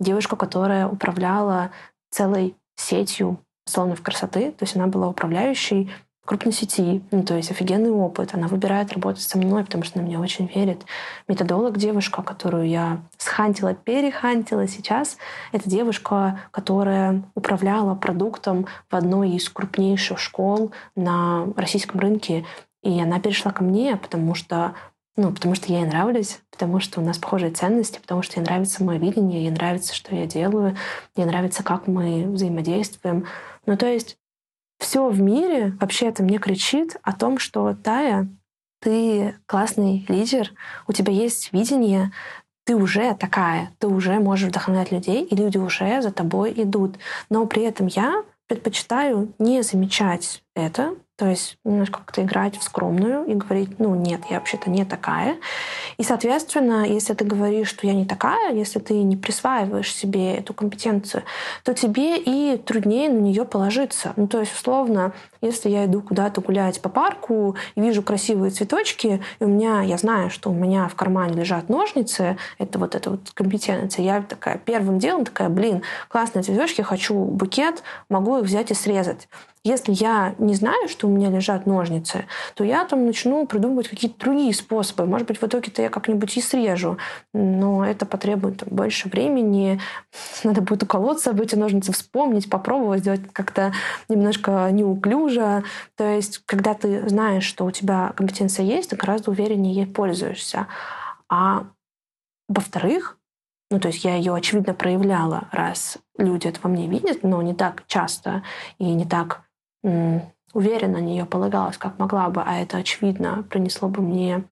девушка, 0.00 0.36
которая 0.36 0.86
управляла 0.86 1.70
целой 2.10 2.54
сетью 2.76 3.38
салонов 3.66 4.02
красоты. 4.02 4.52
То 4.52 4.64
есть 4.64 4.76
она 4.76 4.86
была 4.86 5.08
управляющей 5.08 5.90
крупной 6.24 6.52
сети, 6.52 7.02
ну, 7.10 7.24
то 7.24 7.34
есть 7.34 7.50
офигенный 7.50 7.90
опыт. 7.90 8.34
Она 8.34 8.46
выбирает 8.46 8.92
работать 8.92 9.22
со 9.22 9.38
мной, 9.38 9.64
потому 9.64 9.82
что 9.82 9.98
она 9.98 10.06
мне 10.06 10.18
очень 10.18 10.46
верит. 10.46 10.84
Методолог 11.26 11.78
девушка, 11.78 12.22
которую 12.22 12.68
я 12.68 13.00
схантила, 13.18 13.74
перехантила 13.74 14.68
сейчас, 14.68 15.18
это 15.50 15.68
девушка, 15.68 16.40
которая 16.52 17.22
управляла 17.34 17.94
продуктом 17.94 18.66
в 18.88 18.94
одной 18.94 19.30
из 19.30 19.48
крупнейших 19.48 20.18
школ 20.18 20.72
на 20.94 21.48
российском 21.56 22.00
рынке. 22.00 22.44
И 22.82 23.00
она 23.00 23.20
перешла 23.20 23.52
ко 23.52 23.64
мне, 23.64 23.96
потому 23.96 24.34
что 24.34 24.74
ну, 25.14 25.30
потому 25.30 25.54
что 25.54 25.70
я 25.70 25.80
ей 25.80 25.86
нравлюсь, 25.86 26.40
потому 26.50 26.80
что 26.80 27.00
у 27.00 27.04
нас 27.04 27.18
похожие 27.18 27.50
ценности, 27.50 27.98
потому 28.00 28.22
что 28.22 28.40
ей 28.40 28.46
нравится 28.46 28.82
мое 28.82 28.98
видение, 28.98 29.42
ей 29.42 29.50
нравится, 29.50 29.94
что 29.94 30.14
я 30.14 30.24
делаю, 30.26 30.74
ей 31.16 31.26
нравится, 31.26 31.62
как 31.62 31.86
мы 31.86 32.24
взаимодействуем. 32.28 33.26
Ну, 33.66 33.76
то 33.76 33.86
есть 33.86 34.16
все 34.82 35.08
в 35.08 35.20
мире 35.20 35.76
вообще 35.80 36.06
это 36.06 36.22
мне 36.22 36.38
кричит 36.38 36.96
о 37.02 37.12
том, 37.12 37.38
что 37.38 37.74
Тая, 37.74 38.28
ты 38.80 39.36
классный 39.46 40.04
лидер, 40.08 40.52
у 40.88 40.92
тебя 40.92 41.12
есть 41.12 41.52
видение, 41.52 42.12
ты 42.64 42.74
уже 42.74 43.14
такая, 43.14 43.70
ты 43.78 43.86
уже 43.86 44.18
можешь 44.18 44.48
вдохновлять 44.48 44.92
людей, 44.92 45.24
и 45.24 45.36
люди 45.36 45.58
уже 45.58 46.02
за 46.02 46.12
тобой 46.12 46.52
идут. 46.56 46.96
Но 47.30 47.46
при 47.46 47.62
этом 47.62 47.86
я 47.86 48.24
предпочитаю 48.48 49.32
не 49.38 49.62
замечать 49.62 50.42
это, 50.54 50.96
то 51.16 51.28
есть 51.28 51.58
немножко 51.64 51.98
как-то 51.98 52.22
играть 52.22 52.56
в 52.56 52.62
скромную 52.62 53.26
и 53.26 53.34
говорить, 53.34 53.78
ну 53.78 53.94
нет, 53.94 54.22
я 54.30 54.38
вообще-то 54.38 54.70
не 54.70 54.84
такая. 54.84 55.36
И, 55.98 56.02
соответственно, 56.02 56.86
если 56.86 57.14
ты 57.14 57.24
говоришь, 57.24 57.68
что 57.68 57.86
я 57.86 57.92
не 57.92 58.06
такая, 58.06 58.54
если 58.54 58.78
ты 58.78 58.94
не 58.94 59.16
присваиваешь 59.16 59.94
себе 59.94 60.34
эту 60.34 60.54
компетенцию, 60.54 61.22
то 61.64 61.74
тебе 61.74 62.18
и 62.18 62.56
труднее 62.56 63.08
на 63.08 63.18
нее 63.18 63.44
положиться. 63.44 64.14
Ну, 64.16 64.26
то 64.26 64.40
есть, 64.40 64.54
условно, 64.54 65.12
если 65.42 65.68
я 65.68 65.84
иду 65.84 66.00
куда-то 66.00 66.40
гулять 66.40 66.80
по 66.80 66.88
парку 66.88 67.56
и 67.74 67.80
вижу 67.80 68.02
красивые 68.02 68.50
цветочки, 68.50 69.22
и 69.40 69.44
у 69.44 69.48
меня, 69.48 69.82
я 69.82 69.98
знаю, 69.98 70.30
что 70.30 70.50
у 70.50 70.54
меня 70.54 70.88
в 70.88 70.94
кармане 70.94 71.34
лежат 71.34 71.68
ножницы, 71.68 72.38
это 72.58 72.78
вот 72.78 72.94
эта 72.94 73.10
вот 73.10 73.30
компетенция, 73.34 74.04
я 74.04 74.22
такая 74.22 74.58
первым 74.58 74.98
делом 74.98 75.24
такая, 75.24 75.48
блин, 75.48 75.82
классные 76.08 76.42
цветочки, 76.42 76.82
хочу 76.82 77.14
букет, 77.14 77.82
могу 78.08 78.38
их 78.38 78.44
взять 78.44 78.70
и 78.70 78.74
срезать. 78.74 79.28
Если 79.64 79.92
я 79.92 80.34
не 80.38 80.54
знаю, 80.54 80.88
что 80.88 81.06
у 81.06 81.10
меня 81.10 81.30
лежат 81.30 81.66
ножницы, 81.66 82.24
то 82.56 82.64
я 82.64 82.84
там 82.84 83.06
начну 83.06 83.46
придумывать 83.46 83.88
какие-то 83.88 84.18
другие 84.18 84.52
способы. 84.52 85.06
Может 85.06 85.28
быть, 85.28 85.40
в 85.40 85.44
итоге-то 85.44 85.82
я 85.82 85.88
как-нибудь 85.88 86.36
и 86.36 86.40
срежу. 86.40 86.98
Но 87.32 87.86
это 87.86 88.04
потребует 88.04 88.56
там, 88.56 88.70
больше 88.72 89.08
времени. 89.08 89.80
Надо 90.42 90.62
будет 90.62 90.82
уколоться 90.82 91.30
об 91.30 91.40
эти 91.40 91.54
ножницы, 91.54 91.92
вспомнить, 91.92 92.50
попробовать 92.50 93.02
сделать 93.02 93.20
как-то 93.32 93.72
немножко 94.08 94.68
неуклюже. 94.72 95.31
То 95.96 96.04
есть, 96.04 96.42
когда 96.46 96.74
ты 96.74 97.08
знаешь, 97.08 97.44
что 97.44 97.64
у 97.64 97.70
тебя 97.70 98.12
компетенция 98.16 98.64
есть, 98.64 98.90
ты 98.90 98.96
гораздо 98.96 99.30
увереннее 99.30 99.74
ей 99.74 99.86
пользуешься. 99.86 100.66
А 101.28 101.66
во-вторых, 102.48 103.18
ну, 103.70 103.80
то 103.80 103.88
есть 103.88 104.04
я 104.04 104.16
ее, 104.16 104.34
очевидно, 104.34 104.74
проявляла, 104.74 105.48
раз 105.50 105.98
люди 106.18 106.46
это 106.46 106.60
во 106.62 106.68
мне 106.68 106.88
видят, 106.88 107.22
но 107.22 107.40
не 107.40 107.54
так 107.54 107.84
часто 107.86 108.42
и 108.78 108.84
не 108.84 109.06
так 109.06 109.42
уверенно 110.52 110.98
на 110.98 111.02
нее 111.02 111.24
полагалась, 111.24 111.78
как 111.78 111.98
могла 111.98 112.28
бы, 112.28 112.42
а 112.42 112.60
это, 112.60 112.76
очевидно, 112.76 113.44
принесло 113.48 113.88
бы 113.88 114.02
мне 114.02 114.44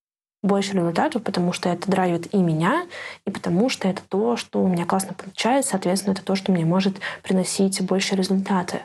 больше 0.43 0.73
результатов, 0.73 1.23
потому 1.23 1.53
что 1.53 1.69
это 1.69 1.91
драйвит 1.91 2.33
и 2.35 2.39
меня, 2.39 2.87
и 3.27 3.31
потому 3.31 3.69
что 3.69 3.89
это 3.89 4.03
то, 4.09 4.37
что 4.37 4.63
у 4.63 4.69
меня 4.69 4.87
классно 4.87 5.13
получается, 5.13 5.73
соответственно, 5.73 6.15
это 6.15 6.25
то, 6.25 6.35
что 6.35 6.51
мне 6.51 6.65
может 6.65 6.99
приносить 7.23 7.81
больше 7.83 8.17
результаты. 8.17 8.81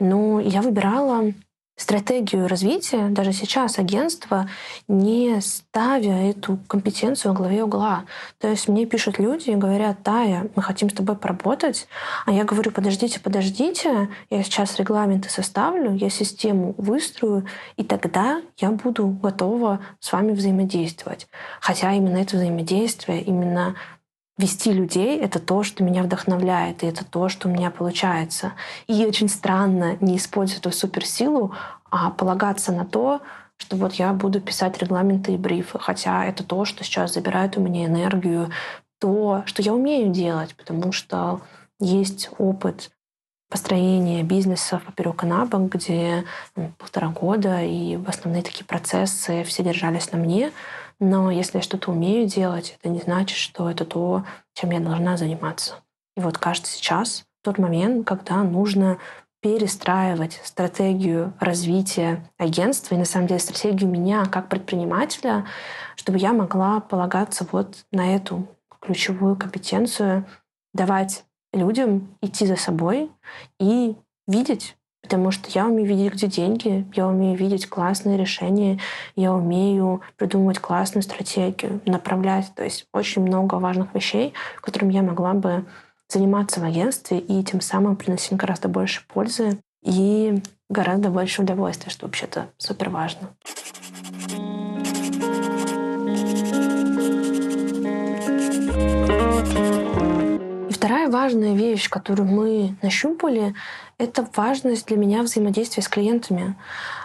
Но 0.00 0.40
я 0.40 0.62
выбирала 0.62 1.32
стратегию 1.78 2.48
развития, 2.48 3.08
даже 3.08 3.32
сейчас 3.32 3.78
агентство, 3.78 4.48
не 4.88 5.40
ставя 5.40 6.28
эту 6.28 6.58
компетенцию 6.66 7.32
в 7.32 7.36
главе 7.36 7.62
угла. 7.62 8.04
То 8.38 8.48
есть 8.48 8.68
мне 8.68 8.84
пишут 8.84 9.18
люди 9.18 9.50
и 9.50 9.54
говорят, 9.54 10.02
Тая, 10.02 10.50
мы 10.56 10.62
хотим 10.62 10.90
с 10.90 10.92
тобой 10.92 11.16
поработать. 11.16 11.86
А 12.26 12.32
я 12.32 12.44
говорю, 12.44 12.72
подождите, 12.72 13.20
подождите, 13.20 14.08
я 14.28 14.42
сейчас 14.42 14.76
регламенты 14.78 15.30
составлю, 15.30 15.94
я 15.94 16.10
систему 16.10 16.74
выстрою, 16.76 17.46
и 17.76 17.84
тогда 17.84 18.42
я 18.58 18.70
буду 18.72 19.06
готова 19.06 19.80
с 20.00 20.12
вами 20.12 20.32
взаимодействовать. 20.32 21.28
Хотя 21.60 21.92
именно 21.92 22.18
это 22.18 22.36
взаимодействие, 22.36 23.22
именно 23.22 23.76
вести 24.38 24.72
людей— 24.72 25.18
это 25.20 25.40
то, 25.40 25.62
что 25.62 25.84
меня 25.84 26.02
вдохновляет, 26.02 26.82
и 26.82 26.86
это 26.86 27.04
то, 27.04 27.28
что 27.28 27.48
у 27.48 27.50
меня 27.50 27.70
получается. 27.70 28.52
И 28.86 29.04
очень 29.04 29.28
странно 29.28 29.96
не 30.00 30.16
использовать 30.16 30.60
эту 30.64 30.74
суперсилу, 30.74 31.52
а 31.90 32.10
полагаться 32.10 32.72
на 32.72 32.86
то, 32.86 33.20
что 33.56 33.76
вот 33.76 33.94
я 33.94 34.12
буду 34.12 34.40
писать 34.40 34.78
регламенты 34.78 35.32
и 35.32 35.36
брифы, 35.36 35.78
хотя 35.78 36.24
это 36.24 36.44
то, 36.44 36.64
что 36.64 36.84
сейчас 36.84 37.14
забирает 37.14 37.56
у 37.56 37.60
меня 37.60 37.86
энергию, 37.86 38.50
то, 39.00 39.42
что 39.46 39.62
я 39.62 39.74
умею 39.74 40.10
делать, 40.10 40.54
потому 40.54 40.92
что 40.92 41.40
есть 41.80 42.30
опыт 42.38 42.90
построение 43.50 44.22
бизнеса 44.22 44.80
поперек 44.84 45.24
и 45.24 45.26
на 45.26 45.46
бок, 45.46 45.72
где 45.72 46.24
ну, 46.54 46.72
полтора 46.78 47.08
года, 47.08 47.62
и 47.62 47.98
основные 48.06 48.42
такие 48.42 48.64
процессы 48.64 49.42
все 49.44 49.62
держались 49.62 50.12
на 50.12 50.18
мне. 50.18 50.52
Но 51.00 51.30
если 51.30 51.58
я 51.58 51.62
что-то 51.62 51.92
умею 51.92 52.26
делать, 52.26 52.76
это 52.78 52.88
не 52.88 52.98
значит, 52.98 53.36
что 53.36 53.70
это 53.70 53.84
то, 53.84 54.24
чем 54.54 54.70
я 54.70 54.80
должна 54.80 55.16
заниматься. 55.16 55.76
И 56.16 56.20
вот 56.20 56.38
кажется 56.38 56.72
сейчас 56.72 57.24
тот 57.42 57.58
момент, 57.58 58.06
когда 58.06 58.42
нужно 58.42 58.98
перестраивать 59.40 60.40
стратегию 60.44 61.32
развития 61.38 62.28
агентства 62.38 62.94
и, 62.94 62.98
на 62.98 63.04
самом 63.04 63.28
деле, 63.28 63.38
стратегию 63.38 63.88
меня 63.88 64.26
как 64.26 64.48
предпринимателя, 64.48 65.46
чтобы 65.94 66.18
я 66.18 66.32
могла 66.32 66.80
полагаться 66.80 67.46
вот 67.52 67.86
на 67.92 68.16
эту 68.16 68.48
ключевую 68.80 69.36
компетенцию, 69.36 70.26
давать 70.74 71.24
людям 71.52 72.08
идти 72.20 72.46
за 72.46 72.56
собой 72.56 73.10
и 73.60 73.96
видеть, 74.26 74.76
потому 75.08 75.30
что 75.30 75.48
я 75.48 75.64
умею 75.66 75.88
видеть, 75.88 76.12
где 76.12 76.26
деньги, 76.26 76.86
я 76.92 77.08
умею 77.08 77.34
видеть 77.34 77.66
классные 77.66 78.18
решения, 78.18 78.78
я 79.16 79.32
умею 79.32 80.02
придумывать 80.18 80.58
классную 80.58 81.02
стратегию, 81.02 81.80
направлять. 81.86 82.52
То 82.54 82.62
есть 82.62 82.86
очень 82.92 83.22
много 83.22 83.54
важных 83.54 83.94
вещей, 83.94 84.34
которыми 84.60 84.92
я 84.92 85.00
могла 85.02 85.32
бы 85.32 85.64
заниматься 86.10 86.60
в 86.60 86.64
агентстве 86.64 87.20
и 87.20 87.42
тем 87.42 87.62
самым 87.62 87.96
приносить 87.96 88.34
гораздо 88.34 88.68
больше 88.68 89.02
пользы 89.08 89.58
и 89.82 90.42
гораздо 90.68 91.08
больше 91.08 91.40
удовольствия, 91.40 91.90
что 91.90 92.04
вообще-то 92.04 92.48
супер 92.58 92.90
важно. 92.90 93.30
И 100.68 100.72
вторая 100.72 101.08
важная 101.08 101.54
вещь, 101.54 101.88
которую 101.88 102.28
мы 102.28 102.76
нащупали, 102.82 103.54
это 103.98 104.26
важность 104.34 104.86
для 104.86 104.96
меня 104.96 105.22
взаимодействия 105.22 105.82
с 105.82 105.88
клиентами. 105.88 106.56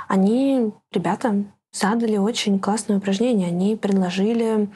Они, 0.08 0.72
ребята, 0.92 1.44
задали 1.72 2.18
очень 2.18 2.60
классное 2.60 2.98
упражнение. 2.98 3.48
Они 3.48 3.76
предложили 3.76 4.70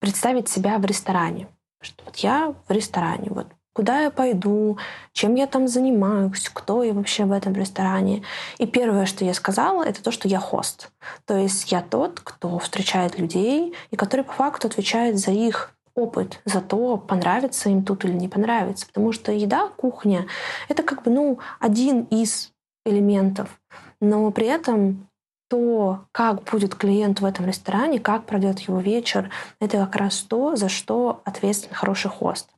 представить 0.00 0.48
себя 0.48 0.78
в 0.78 0.84
ресторане. 0.84 1.46
Что 1.80 2.04
вот 2.04 2.16
я 2.16 2.54
в 2.68 2.72
ресторане, 2.72 3.30
вот 3.30 3.46
куда 3.72 4.00
я 4.00 4.10
пойду, 4.10 4.78
чем 5.12 5.36
я 5.36 5.46
там 5.46 5.68
занимаюсь, 5.68 6.50
кто 6.52 6.82
я 6.82 6.92
вообще 6.92 7.24
в 7.24 7.32
этом 7.32 7.54
ресторане. 7.54 8.22
И 8.58 8.66
первое, 8.66 9.06
что 9.06 9.24
я 9.24 9.32
сказала, 9.32 9.82
это 9.82 10.02
то, 10.02 10.10
что 10.10 10.28
я 10.28 10.40
хост. 10.40 10.90
То 11.24 11.36
есть 11.36 11.70
я 11.70 11.80
тот, 11.80 12.20
кто 12.20 12.58
встречает 12.58 13.18
людей 13.18 13.74
и 13.90 13.96
который 13.96 14.24
по 14.24 14.32
факту 14.32 14.66
отвечает 14.66 15.18
за 15.18 15.30
их 15.30 15.74
опыт, 16.02 16.40
за 16.44 16.60
то, 16.60 16.96
понравится 16.96 17.68
им 17.68 17.84
тут 17.84 18.04
или 18.04 18.12
не 18.12 18.28
понравится. 18.28 18.86
Потому 18.86 19.12
что 19.12 19.32
еда, 19.32 19.68
кухня— 19.76 20.26
это 20.68 20.82
как 20.82 21.02
бы 21.02 21.10
ну, 21.10 21.38
один 21.58 22.02
из 22.04 22.52
элементов. 22.84 23.60
Но 24.00 24.30
при 24.30 24.46
этом 24.46 25.08
то, 25.48 26.04
как 26.12 26.44
будет 26.44 26.76
клиент 26.76 27.20
в 27.20 27.24
этом 27.24 27.46
ресторане, 27.46 27.98
как 27.98 28.24
пройдет 28.24 28.60
его 28.60 28.78
вечер, 28.78 29.30
это 29.60 29.78
как 29.78 29.96
раз 29.96 30.20
то, 30.20 30.54
за 30.54 30.68
что 30.68 31.22
ответственен 31.24 31.74
хороший 31.74 32.10
хост. 32.10 32.48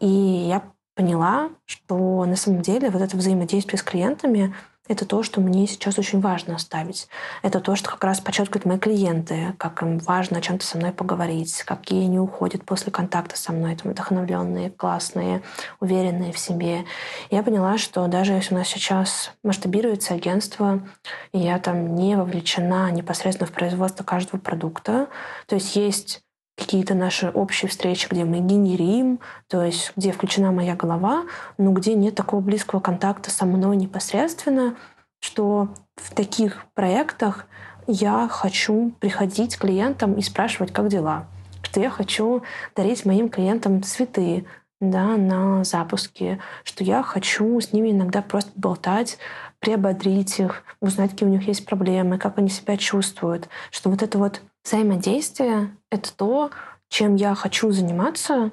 И 0.00 0.08
я 0.08 0.62
поняла, 0.96 1.50
что 1.66 2.24
на 2.24 2.34
самом 2.36 2.62
деле 2.62 2.90
вот 2.90 3.00
это 3.00 3.16
взаимодействие 3.16 3.78
с 3.78 3.82
клиентами 3.82 4.54
это 4.88 5.04
то, 5.04 5.22
что 5.22 5.40
мне 5.40 5.66
сейчас 5.66 5.98
очень 5.98 6.20
важно 6.20 6.54
оставить. 6.56 7.08
Это 7.42 7.60
то, 7.60 7.76
что 7.76 7.90
как 7.90 8.04
раз 8.04 8.20
подчеркивают 8.20 8.64
мои 8.64 8.78
клиенты, 8.78 9.54
как 9.58 9.82
им 9.82 9.98
важно 9.98 10.38
о 10.38 10.40
чем-то 10.40 10.64
со 10.64 10.78
мной 10.78 10.92
поговорить, 10.92 11.62
какие 11.62 12.04
они 12.04 12.18
уходят 12.18 12.64
после 12.64 12.92
контакта 12.92 13.38
со 13.38 13.52
мной, 13.52 13.76
там, 13.76 13.92
вдохновленные, 13.92 14.70
классные, 14.70 15.42
уверенные 15.80 16.32
в 16.32 16.38
себе. 16.38 16.84
Я 17.30 17.42
поняла, 17.42 17.78
что 17.78 18.06
даже 18.06 18.32
если 18.32 18.54
у 18.54 18.58
нас 18.58 18.68
сейчас 18.68 19.32
масштабируется 19.42 20.14
агентство, 20.14 20.86
и 21.32 21.38
я 21.38 21.58
там 21.58 21.94
не 21.94 22.16
вовлечена 22.16 22.90
непосредственно 22.90 23.48
в 23.48 23.52
производство 23.52 24.04
каждого 24.04 24.40
продукта, 24.40 25.08
то 25.46 25.54
есть 25.54 25.76
есть 25.76 26.22
какие-то 26.56 26.94
наши 26.94 27.28
общие 27.28 27.68
встречи, 27.68 28.08
где 28.10 28.24
мы 28.24 28.38
генерим, 28.40 29.20
то 29.48 29.62
есть 29.62 29.92
где 29.96 30.12
включена 30.12 30.52
моя 30.52 30.74
голова, 30.74 31.24
но 31.58 31.72
где 31.72 31.94
нет 31.94 32.14
такого 32.14 32.40
близкого 32.40 32.80
контакта 32.80 33.30
со 33.30 33.44
мной 33.44 33.76
непосредственно, 33.76 34.74
что 35.20 35.68
в 35.96 36.14
таких 36.14 36.64
проектах 36.74 37.46
я 37.86 38.26
хочу 38.28 38.92
приходить 39.00 39.56
к 39.56 39.60
клиентам 39.60 40.14
и 40.14 40.22
спрашивать, 40.22 40.72
как 40.72 40.88
дела. 40.88 41.26
Что 41.62 41.80
я 41.80 41.90
хочу 41.90 42.42
дарить 42.74 43.04
моим 43.04 43.28
клиентам 43.28 43.82
цветы 43.82 44.46
да, 44.80 45.16
на 45.16 45.62
запуске, 45.64 46.40
что 46.64 46.84
я 46.84 47.02
хочу 47.02 47.60
с 47.60 47.72
ними 47.72 47.90
иногда 47.90 48.22
просто 48.22 48.50
болтать, 48.56 49.18
приободрить 49.58 50.38
их, 50.38 50.62
узнать, 50.80 51.12
какие 51.12 51.28
у 51.28 51.32
них 51.32 51.46
есть 51.48 51.66
проблемы, 51.66 52.18
как 52.18 52.38
они 52.38 52.48
себя 52.48 52.76
чувствуют, 52.76 53.48
что 53.70 53.90
вот 53.90 54.02
это 54.02 54.18
вот 54.18 54.40
Взаимодействие— 54.66 55.70
это 55.90 56.12
то, 56.14 56.50
чем 56.88 57.16
я 57.16 57.34
хочу 57.34 57.70
заниматься, 57.72 58.50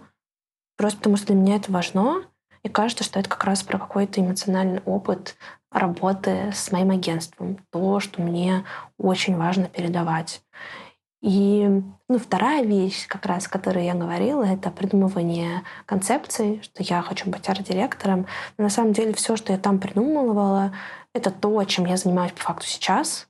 просто 0.77 0.99
потому 0.99 1.17
что 1.17 1.27
для 1.27 1.35
меня 1.35 1.55
это 1.55 1.71
важно. 1.71 2.23
И 2.63 2.69
кажется, 2.69 3.03
что 3.03 3.19
это 3.19 3.29
как 3.29 3.43
раз 3.43 3.61
про 3.61 3.77
какой-то 3.77 4.21
эмоциональный 4.21 4.81
опыт 4.85 5.35
работы 5.69 6.51
с 6.53 6.71
моим 6.71 6.91
агентством. 6.91 7.57
То, 7.71 7.99
что 7.99 8.21
мне 8.21 8.63
очень 8.97 9.35
важно 9.35 9.67
передавать. 9.67 10.41
И 11.21 11.81
ну, 12.09 12.19
вторая 12.19 12.63
вещь, 12.63 13.07
как 13.07 13.25
раз, 13.25 13.47
о 13.47 13.49
которой 13.49 13.85
я 13.85 13.93
говорила, 13.93 14.43
это 14.43 14.69
придумывание 14.71 15.63
концепций, 15.85 16.61
что 16.63 16.83
я 16.83 17.01
хочу 17.01 17.29
быть 17.29 17.47
арт-директором. 17.47 18.27
На 18.57 18.69
самом 18.69 18.91
деле 18.91 19.13
все, 19.13 19.37
что 19.37 19.53
я 19.53 19.57
там 19.57 19.79
придумывала, 19.79 20.73
это 21.13 21.31
то, 21.31 21.63
чем 21.63 21.85
я 21.85 21.95
занимаюсь 21.95 22.33
по 22.33 22.41
факту 22.41 22.65
сейчас. 22.67 23.29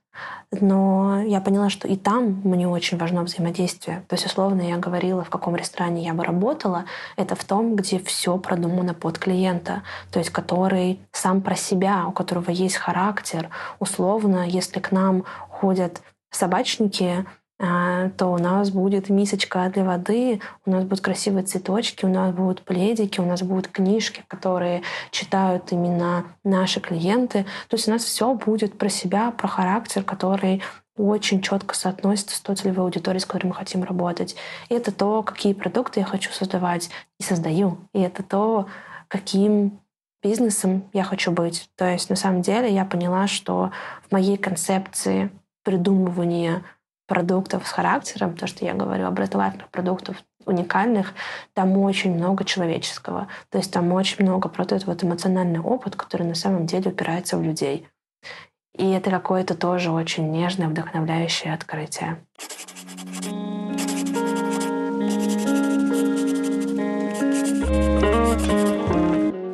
Но 0.51 1.21
я 1.21 1.41
поняла, 1.41 1.69
что 1.69 1.87
и 1.87 1.95
там 1.95 2.41
мне 2.43 2.67
очень 2.67 2.97
важно 2.97 3.23
взаимодействие. 3.23 4.03
То 4.07 4.15
есть, 4.15 4.25
условно, 4.25 4.61
я 4.61 4.77
говорила, 4.77 5.23
в 5.23 5.29
каком 5.29 5.55
ресторане 5.55 6.03
я 6.03 6.13
бы 6.13 6.23
работала. 6.23 6.85
Это 7.15 7.35
в 7.35 7.43
том, 7.43 7.75
где 7.75 7.99
все 7.99 8.37
продумано 8.37 8.93
под 8.93 9.17
клиента. 9.17 9.83
То 10.11 10.19
есть, 10.19 10.31
который 10.31 10.99
сам 11.11 11.41
про 11.41 11.55
себя, 11.55 12.05
у 12.07 12.11
которого 12.11 12.51
есть 12.51 12.75
характер. 12.75 13.49
Условно, 13.79 14.47
если 14.47 14.79
к 14.79 14.91
нам 14.91 15.23
ходят 15.49 16.01
собачники, 16.31 17.25
то 18.17 18.27
у 18.27 18.37
нас 18.37 18.71
будет 18.71 19.09
мисочка 19.09 19.69
для 19.73 19.85
воды, 19.85 20.41
у 20.65 20.71
нас 20.71 20.83
будут 20.83 20.99
красивые 20.99 21.45
цветочки, 21.45 22.03
у 22.03 22.09
нас 22.09 22.33
будут 22.33 22.63
пледики, 22.63 23.21
у 23.21 23.25
нас 23.25 23.41
будут 23.41 23.69
книжки, 23.69 24.23
которые 24.27 24.81
читают 25.11 25.71
именно 25.71 26.25
наши 26.43 26.81
клиенты. 26.81 27.45
То 27.69 27.77
есть 27.77 27.87
у 27.87 27.91
нас 27.91 28.03
все 28.03 28.33
будет 28.33 28.77
про 28.77 28.89
себя, 28.89 29.31
про 29.31 29.47
характер, 29.47 30.03
который 30.03 30.61
очень 30.97 31.41
четко 31.41 31.73
соотносится 31.73 32.35
с 32.35 32.41
той 32.41 32.57
целевой 32.57 32.85
аудиторией, 32.85 33.21
с 33.21 33.25
которой 33.25 33.47
мы 33.47 33.55
хотим 33.55 33.83
работать. 33.83 34.35
И 34.67 34.73
это 34.73 34.91
то, 34.91 35.23
какие 35.23 35.53
продукты 35.53 36.01
я 36.01 36.05
хочу 36.05 36.31
создавать 36.31 36.89
и 37.19 37.23
создаю. 37.23 37.77
И 37.93 38.01
это 38.01 38.23
то, 38.23 38.67
каким 39.07 39.79
бизнесом 40.21 40.89
я 40.91 41.03
хочу 41.03 41.31
быть. 41.31 41.69
То 41.77 41.89
есть 41.89 42.09
на 42.09 42.17
самом 42.17 42.41
деле 42.41 42.69
я 42.73 42.83
поняла, 42.83 43.27
что 43.27 43.71
в 44.07 44.11
моей 44.11 44.37
концепции 44.37 45.31
придумывания 45.63 46.63
продуктов 47.07 47.67
с 47.67 47.71
характером, 47.71 48.35
то, 48.35 48.47
что 48.47 48.65
я 48.65 48.73
говорю, 48.73 49.05
образовательных 49.05 49.69
продуктов 49.69 50.17
уникальных, 50.45 51.13
там 51.53 51.77
очень 51.77 52.15
много 52.15 52.43
человеческого. 52.43 53.27
То 53.49 53.57
есть 53.57 53.71
там 53.71 53.91
очень 53.93 54.23
много 54.23 54.49
про 54.49 54.63
этот 54.63 54.85
вот 54.85 55.03
эмоциональный 55.03 55.59
опыт, 55.59 55.95
который 55.95 56.27
на 56.27 56.35
самом 56.35 56.65
деле 56.65 56.91
упирается 56.91 57.37
в 57.37 57.43
людей. 57.43 57.87
И 58.75 58.89
это 58.89 59.11
какое-то 59.11 59.55
тоже 59.55 59.91
очень 59.91 60.31
нежное, 60.31 60.67
вдохновляющее 60.67 61.53
открытие. 61.53 62.25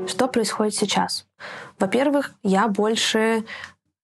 Что 0.07 0.27
происходит 0.27 0.75
сейчас? 0.75 1.27
Во-первых, 1.79 2.33
я 2.43 2.67
больше 2.67 3.43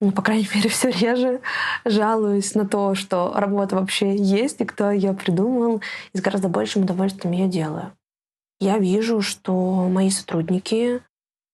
ну, 0.01 0.11
по 0.11 0.21
крайней 0.21 0.47
мере, 0.53 0.69
все 0.69 0.91
реже 0.91 1.41
жалуюсь 1.85 2.55
на 2.55 2.67
то, 2.67 2.95
что 2.95 3.33
работа 3.35 3.75
вообще 3.75 4.15
есть, 4.15 4.61
и 4.61 4.65
кто 4.65 4.91
ее 4.91 5.13
придумал, 5.13 5.81
и 6.13 6.17
с 6.17 6.21
гораздо 6.21 6.49
большим 6.49 6.83
удовольствием 6.83 7.33
ее 7.33 7.47
делаю. 7.47 7.91
Я 8.59 8.77
вижу, 8.77 9.21
что 9.21 9.53
мои 9.89 10.09
сотрудники 10.09 11.01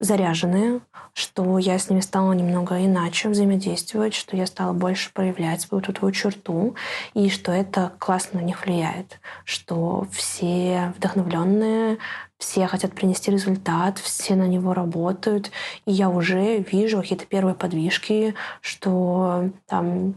заряженные, 0.01 0.81
что 1.13 1.59
я 1.59 1.77
с 1.77 1.89
ними 1.89 2.01
стала 2.01 2.33
немного 2.33 2.83
иначе 2.83 3.29
взаимодействовать, 3.29 4.15
что 4.15 4.35
я 4.35 4.47
стала 4.47 4.73
больше 4.73 5.13
проявлять 5.13 5.61
свою 5.61 5.81
тут 5.81 5.99
черту, 6.13 6.75
и 7.13 7.29
что 7.29 7.51
это 7.51 7.93
классно 7.99 8.41
на 8.41 8.43
них 8.43 8.65
влияет, 8.65 9.19
что 9.45 10.07
все 10.11 10.91
вдохновленные, 10.97 11.99
все 12.39 12.65
хотят 12.65 12.93
принести 12.93 13.29
результат, 13.29 13.99
все 13.99 14.35
на 14.35 14.47
него 14.47 14.73
работают, 14.73 15.51
и 15.85 15.91
я 15.91 16.09
уже 16.09 16.57
вижу 16.57 16.99
какие-то 17.01 17.27
первые 17.27 17.53
подвижки, 17.53 18.33
что 18.61 19.51
там 19.67 20.15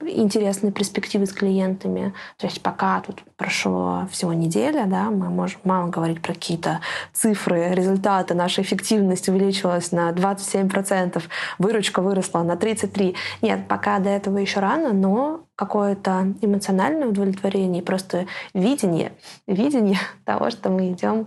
интересные 0.00 0.72
перспективы 0.72 1.26
с 1.26 1.32
клиентами. 1.32 2.14
То 2.36 2.46
есть 2.46 2.62
пока 2.62 3.00
тут 3.00 3.22
прошло 3.36 4.06
всего 4.10 4.32
неделя, 4.32 4.86
да, 4.86 5.10
мы 5.10 5.28
можем 5.28 5.60
мало 5.64 5.88
говорить 5.88 6.20
про 6.20 6.34
какие-то 6.34 6.80
цифры, 7.12 7.70
результаты. 7.74 8.34
Наша 8.34 8.62
эффективность 8.62 9.28
увеличилась 9.28 9.92
на 9.92 10.10
27%, 10.10 11.22
выручка 11.58 12.02
выросла 12.02 12.42
на 12.42 12.52
33%. 12.52 13.16
Нет, 13.42 13.68
пока 13.68 13.98
до 13.98 14.10
этого 14.10 14.38
еще 14.38 14.60
рано, 14.60 14.92
но 14.92 15.44
какое-то 15.56 16.34
эмоциональное 16.40 17.08
удовлетворение, 17.08 17.82
просто 17.82 18.26
видение, 18.54 19.12
видение 19.46 19.98
того, 20.24 20.50
что 20.50 20.70
мы 20.70 20.92
идем 20.92 21.26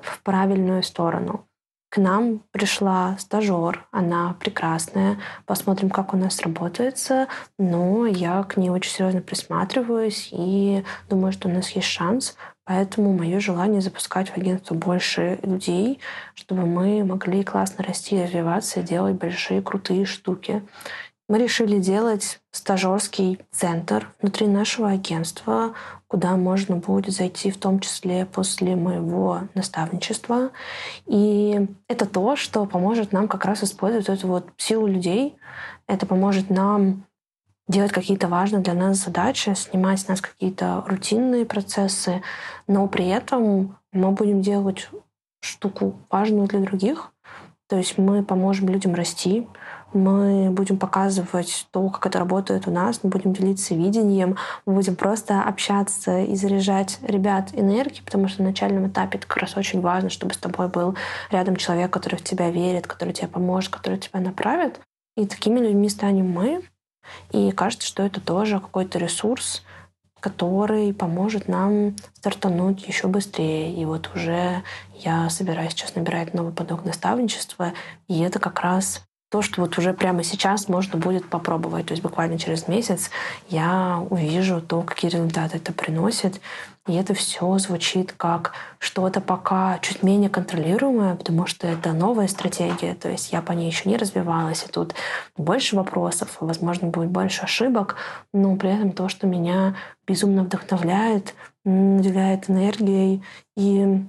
в 0.00 0.22
правильную 0.22 0.82
сторону. 0.82 1.46
К 1.92 1.98
нам 1.98 2.40
пришла 2.52 3.18
стажер, 3.18 3.86
она 3.90 4.34
прекрасная. 4.40 5.18
Посмотрим, 5.44 5.90
как 5.90 6.14
у 6.14 6.16
нас 6.16 6.40
работается. 6.40 7.28
Но 7.58 8.06
я 8.06 8.44
к 8.44 8.56
ней 8.56 8.70
очень 8.70 8.90
серьезно 8.90 9.20
присматриваюсь 9.20 10.30
и 10.32 10.84
думаю, 11.10 11.32
что 11.32 11.48
у 11.48 11.52
нас 11.52 11.68
есть 11.72 11.88
шанс. 11.88 12.34
Поэтому 12.64 13.12
мое 13.12 13.40
желание 13.40 13.82
запускать 13.82 14.30
в 14.30 14.38
агентство 14.38 14.74
больше 14.74 15.38
людей, 15.42 16.00
чтобы 16.34 16.64
мы 16.64 17.04
могли 17.04 17.44
классно 17.44 17.84
расти, 17.84 18.22
развиваться 18.22 18.80
делать 18.80 19.16
большие 19.16 19.60
крутые 19.60 20.06
штуки. 20.06 20.62
Мы 21.32 21.38
решили 21.38 21.78
делать 21.78 22.42
стажерский 22.50 23.38
центр 23.50 24.12
внутри 24.20 24.46
нашего 24.46 24.90
агентства, 24.90 25.72
куда 26.06 26.36
можно 26.36 26.76
будет 26.76 27.14
зайти 27.14 27.50
в 27.50 27.56
том 27.56 27.80
числе 27.80 28.26
после 28.26 28.76
моего 28.76 29.48
наставничества. 29.54 30.50
И 31.06 31.68
это 31.88 32.04
то, 32.04 32.36
что 32.36 32.66
поможет 32.66 33.12
нам 33.12 33.28
как 33.28 33.46
раз 33.46 33.64
использовать 33.64 34.10
эту 34.10 34.28
вот 34.28 34.50
силу 34.58 34.86
людей. 34.86 35.34
Это 35.86 36.04
поможет 36.04 36.50
нам 36.50 37.06
делать 37.66 37.92
какие-то 37.92 38.28
важные 38.28 38.62
для 38.62 38.74
нас 38.74 38.98
задачи, 38.98 39.54
снимать 39.54 40.00
с 40.00 40.08
нас 40.08 40.20
какие-то 40.20 40.84
рутинные 40.86 41.46
процессы, 41.46 42.20
но 42.66 42.86
при 42.88 43.08
этом 43.08 43.78
мы 43.90 44.10
будем 44.10 44.42
делать 44.42 44.90
штуку 45.40 45.98
важную 46.10 46.46
для 46.46 46.60
других. 46.60 47.10
То 47.70 47.78
есть 47.78 47.96
мы 47.96 48.22
поможем 48.22 48.68
людям 48.68 48.94
расти, 48.94 49.48
мы 49.94 50.50
будем 50.50 50.78
показывать 50.78 51.66
то, 51.70 51.88
как 51.88 52.06
это 52.06 52.18
работает 52.18 52.66
у 52.66 52.70
нас, 52.70 53.00
мы 53.02 53.10
будем 53.10 53.32
делиться 53.32 53.74
видением, 53.74 54.36
мы 54.66 54.74
будем 54.74 54.96
просто 54.96 55.42
общаться 55.42 56.20
и 56.20 56.34
заряжать 56.34 56.98
ребят 57.02 57.50
энергией, 57.52 58.02
потому 58.04 58.28
что 58.28 58.42
на 58.42 58.48
начальном 58.48 58.88
этапе 58.88 59.18
это 59.18 59.26
как 59.26 59.38
раз 59.38 59.56
очень 59.56 59.80
важно, 59.80 60.10
чтобы 60.10 60.34
с 60.34 60.38
тобой 60.38 60.68
был 60.68 60.96
рядом 61.30 61.56
человек, 61.56 61.90
который 61.92 62.16
в 62.16 62.24
тебя 62.24 62.50
верит, 62.50 62.86
который 62.86 63.12
тебе 63.12 63.28
поможет, 63.28 63.70
который 63.70 63.98
тебя 63.98 64.20
направит. 64.20 64.80
И 65.16 65.26
такими 65.26 65.60
людьми 65.60 65.88
станем 65.88 66.30
мы. 66.30 66.62
И 67.32 67.50
кажется, 67.50 67.86
что 67.86 68.02
это 68.02 68.20
тоже 68.20 68.60
какой-то 68.60 68.98
ресурс, 68.98 69.62
который 70.20 70.94
поможет 70.94 71.48
нам 71.48 71.96
стартануть 72.14 72.86
еще 72.86 73.08
быстрее. 73.08 73.74
И 73.74 73.84
вот 73.84 74.08
уже 74.14 74.62
я 74.94 75.28
собираюсь 75.28 75.72
сейчас 75.72 75.96
набирать 75.96 76.32
новый 76.32 76.52
поток 76.52 76.84
наставничества, 76.84 77.72
и 78.06 78.20
это 78.20 78.38
как 78.38 78.60
раз 78.60 79.02
то, 79.32 79.40
что 79.40 79.62
вот 79.62 79.78
уже 79.78 79.94
прямо 79.94 80.22
сейчас 80.22 80.68
можно 80.68 80.98
будет 80.98 81.26
попробовать. 81.26 81.86
То 81.86 81.92
есть 81.92 82.02
буквально 82.02 82.38
через 82.38 82.68
месяц 82.68 83.10
я 83.48 84.04
увижу 84.10 84.60
то, 84.60 84.82
какие 84.82 85.10
результаты 85.10 85.56
это 85.56 85.72
приносит. 85.72 86.38
И 86.86 86.92
это 86.94 87.14
все 87.14 87.56
звучит 87.56 88.12
как 88.12 88.52
что-то 88.78 89.22
пока 89.22 89.78
чуть 89.78 90.02
менее 90.02 90.28
контролируемое, 90.28 91.14
потому 91.14 91.46
что 91.46 91.66
это 91.66 91.94
новая 91.94 92.28
стратегия, 92.28 92.94
то 92.94 93.08
есть 93.08 93.32
я 93.32 93.40
по 93.40 93.52
ней 93.52 93.68
еще 93.68 93.88
не 93.88 93.96
развивалась, 93.96 94.64
и 94.64 94.68
тут 94.68 94.96
больше 95.36 95.76
вопросов, 95.76 96.36
возможно, 96.40 96.88
будет 96.88 97.08
больше 97.08 97.42
ошибок, 97.42 97.94
но 98.32 98.56
при 98.56 98.70
этом 98.70 98.90
то, 98.90 99.08
что 99.08 99.28
меня 99.28 99.76
безумно 100.08 100.42
вдохновляет, 100.42 101.34
наделяет 101.64 102.50
энергией 102.50 103.22
и 103.56 104.02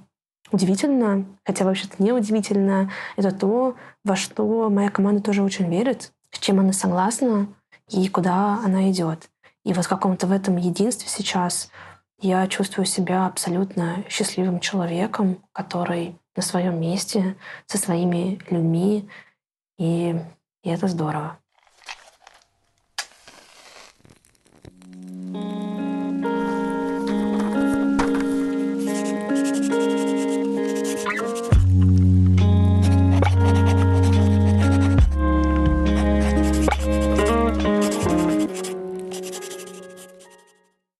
удивительно, 0.50 1.24
хотя 1.46 1.64
вообще-то 1.64 2.02
не 2.02 2.12
удивительно, 2.12 2.90
это 3.16 3.30
то, 3.30 3.76
во 4.04 4.16
что 4.16 4.68
моя 4.70 4.90
команда 4.90 5.22
тоже 5.22 5.42
очень 5.42 5.68
верит, 5.68 6.12
с 6.30 6.38
чем 6.38 6.60
она 6.60 6.72
согласна 6.72 7.48
и 7.88 8.08
куда 8.08 8.60
она 8.64 8.90
идет. 8.90 9.30
И 9.64 9.72
вот 9.72 9.86
в 9.86 9.88
каком-то 9.88 10.26
в 10.26 10.32
этом 10.32 10.56
единстве 10.56 11.08
сейчас 11.08 11.70
я 12.20 12.46
чувствую 12.46 12.86
себя 12.86 13.26
абсолютно 13.26 14.04
счастливым 14.08 14.60
человеком, 14.60 15.38
который 15.52 16.18
на 16.36 16.42
своем 16.42 16.80
месте, 16.80 17.36
со 17.66 17.78
своими 17.78 18.40
людьми, 18.50 19.08
и, 19.78 20.16
и 20.62 20.68
это 20.68 20.88
здорово. 20.88 21.38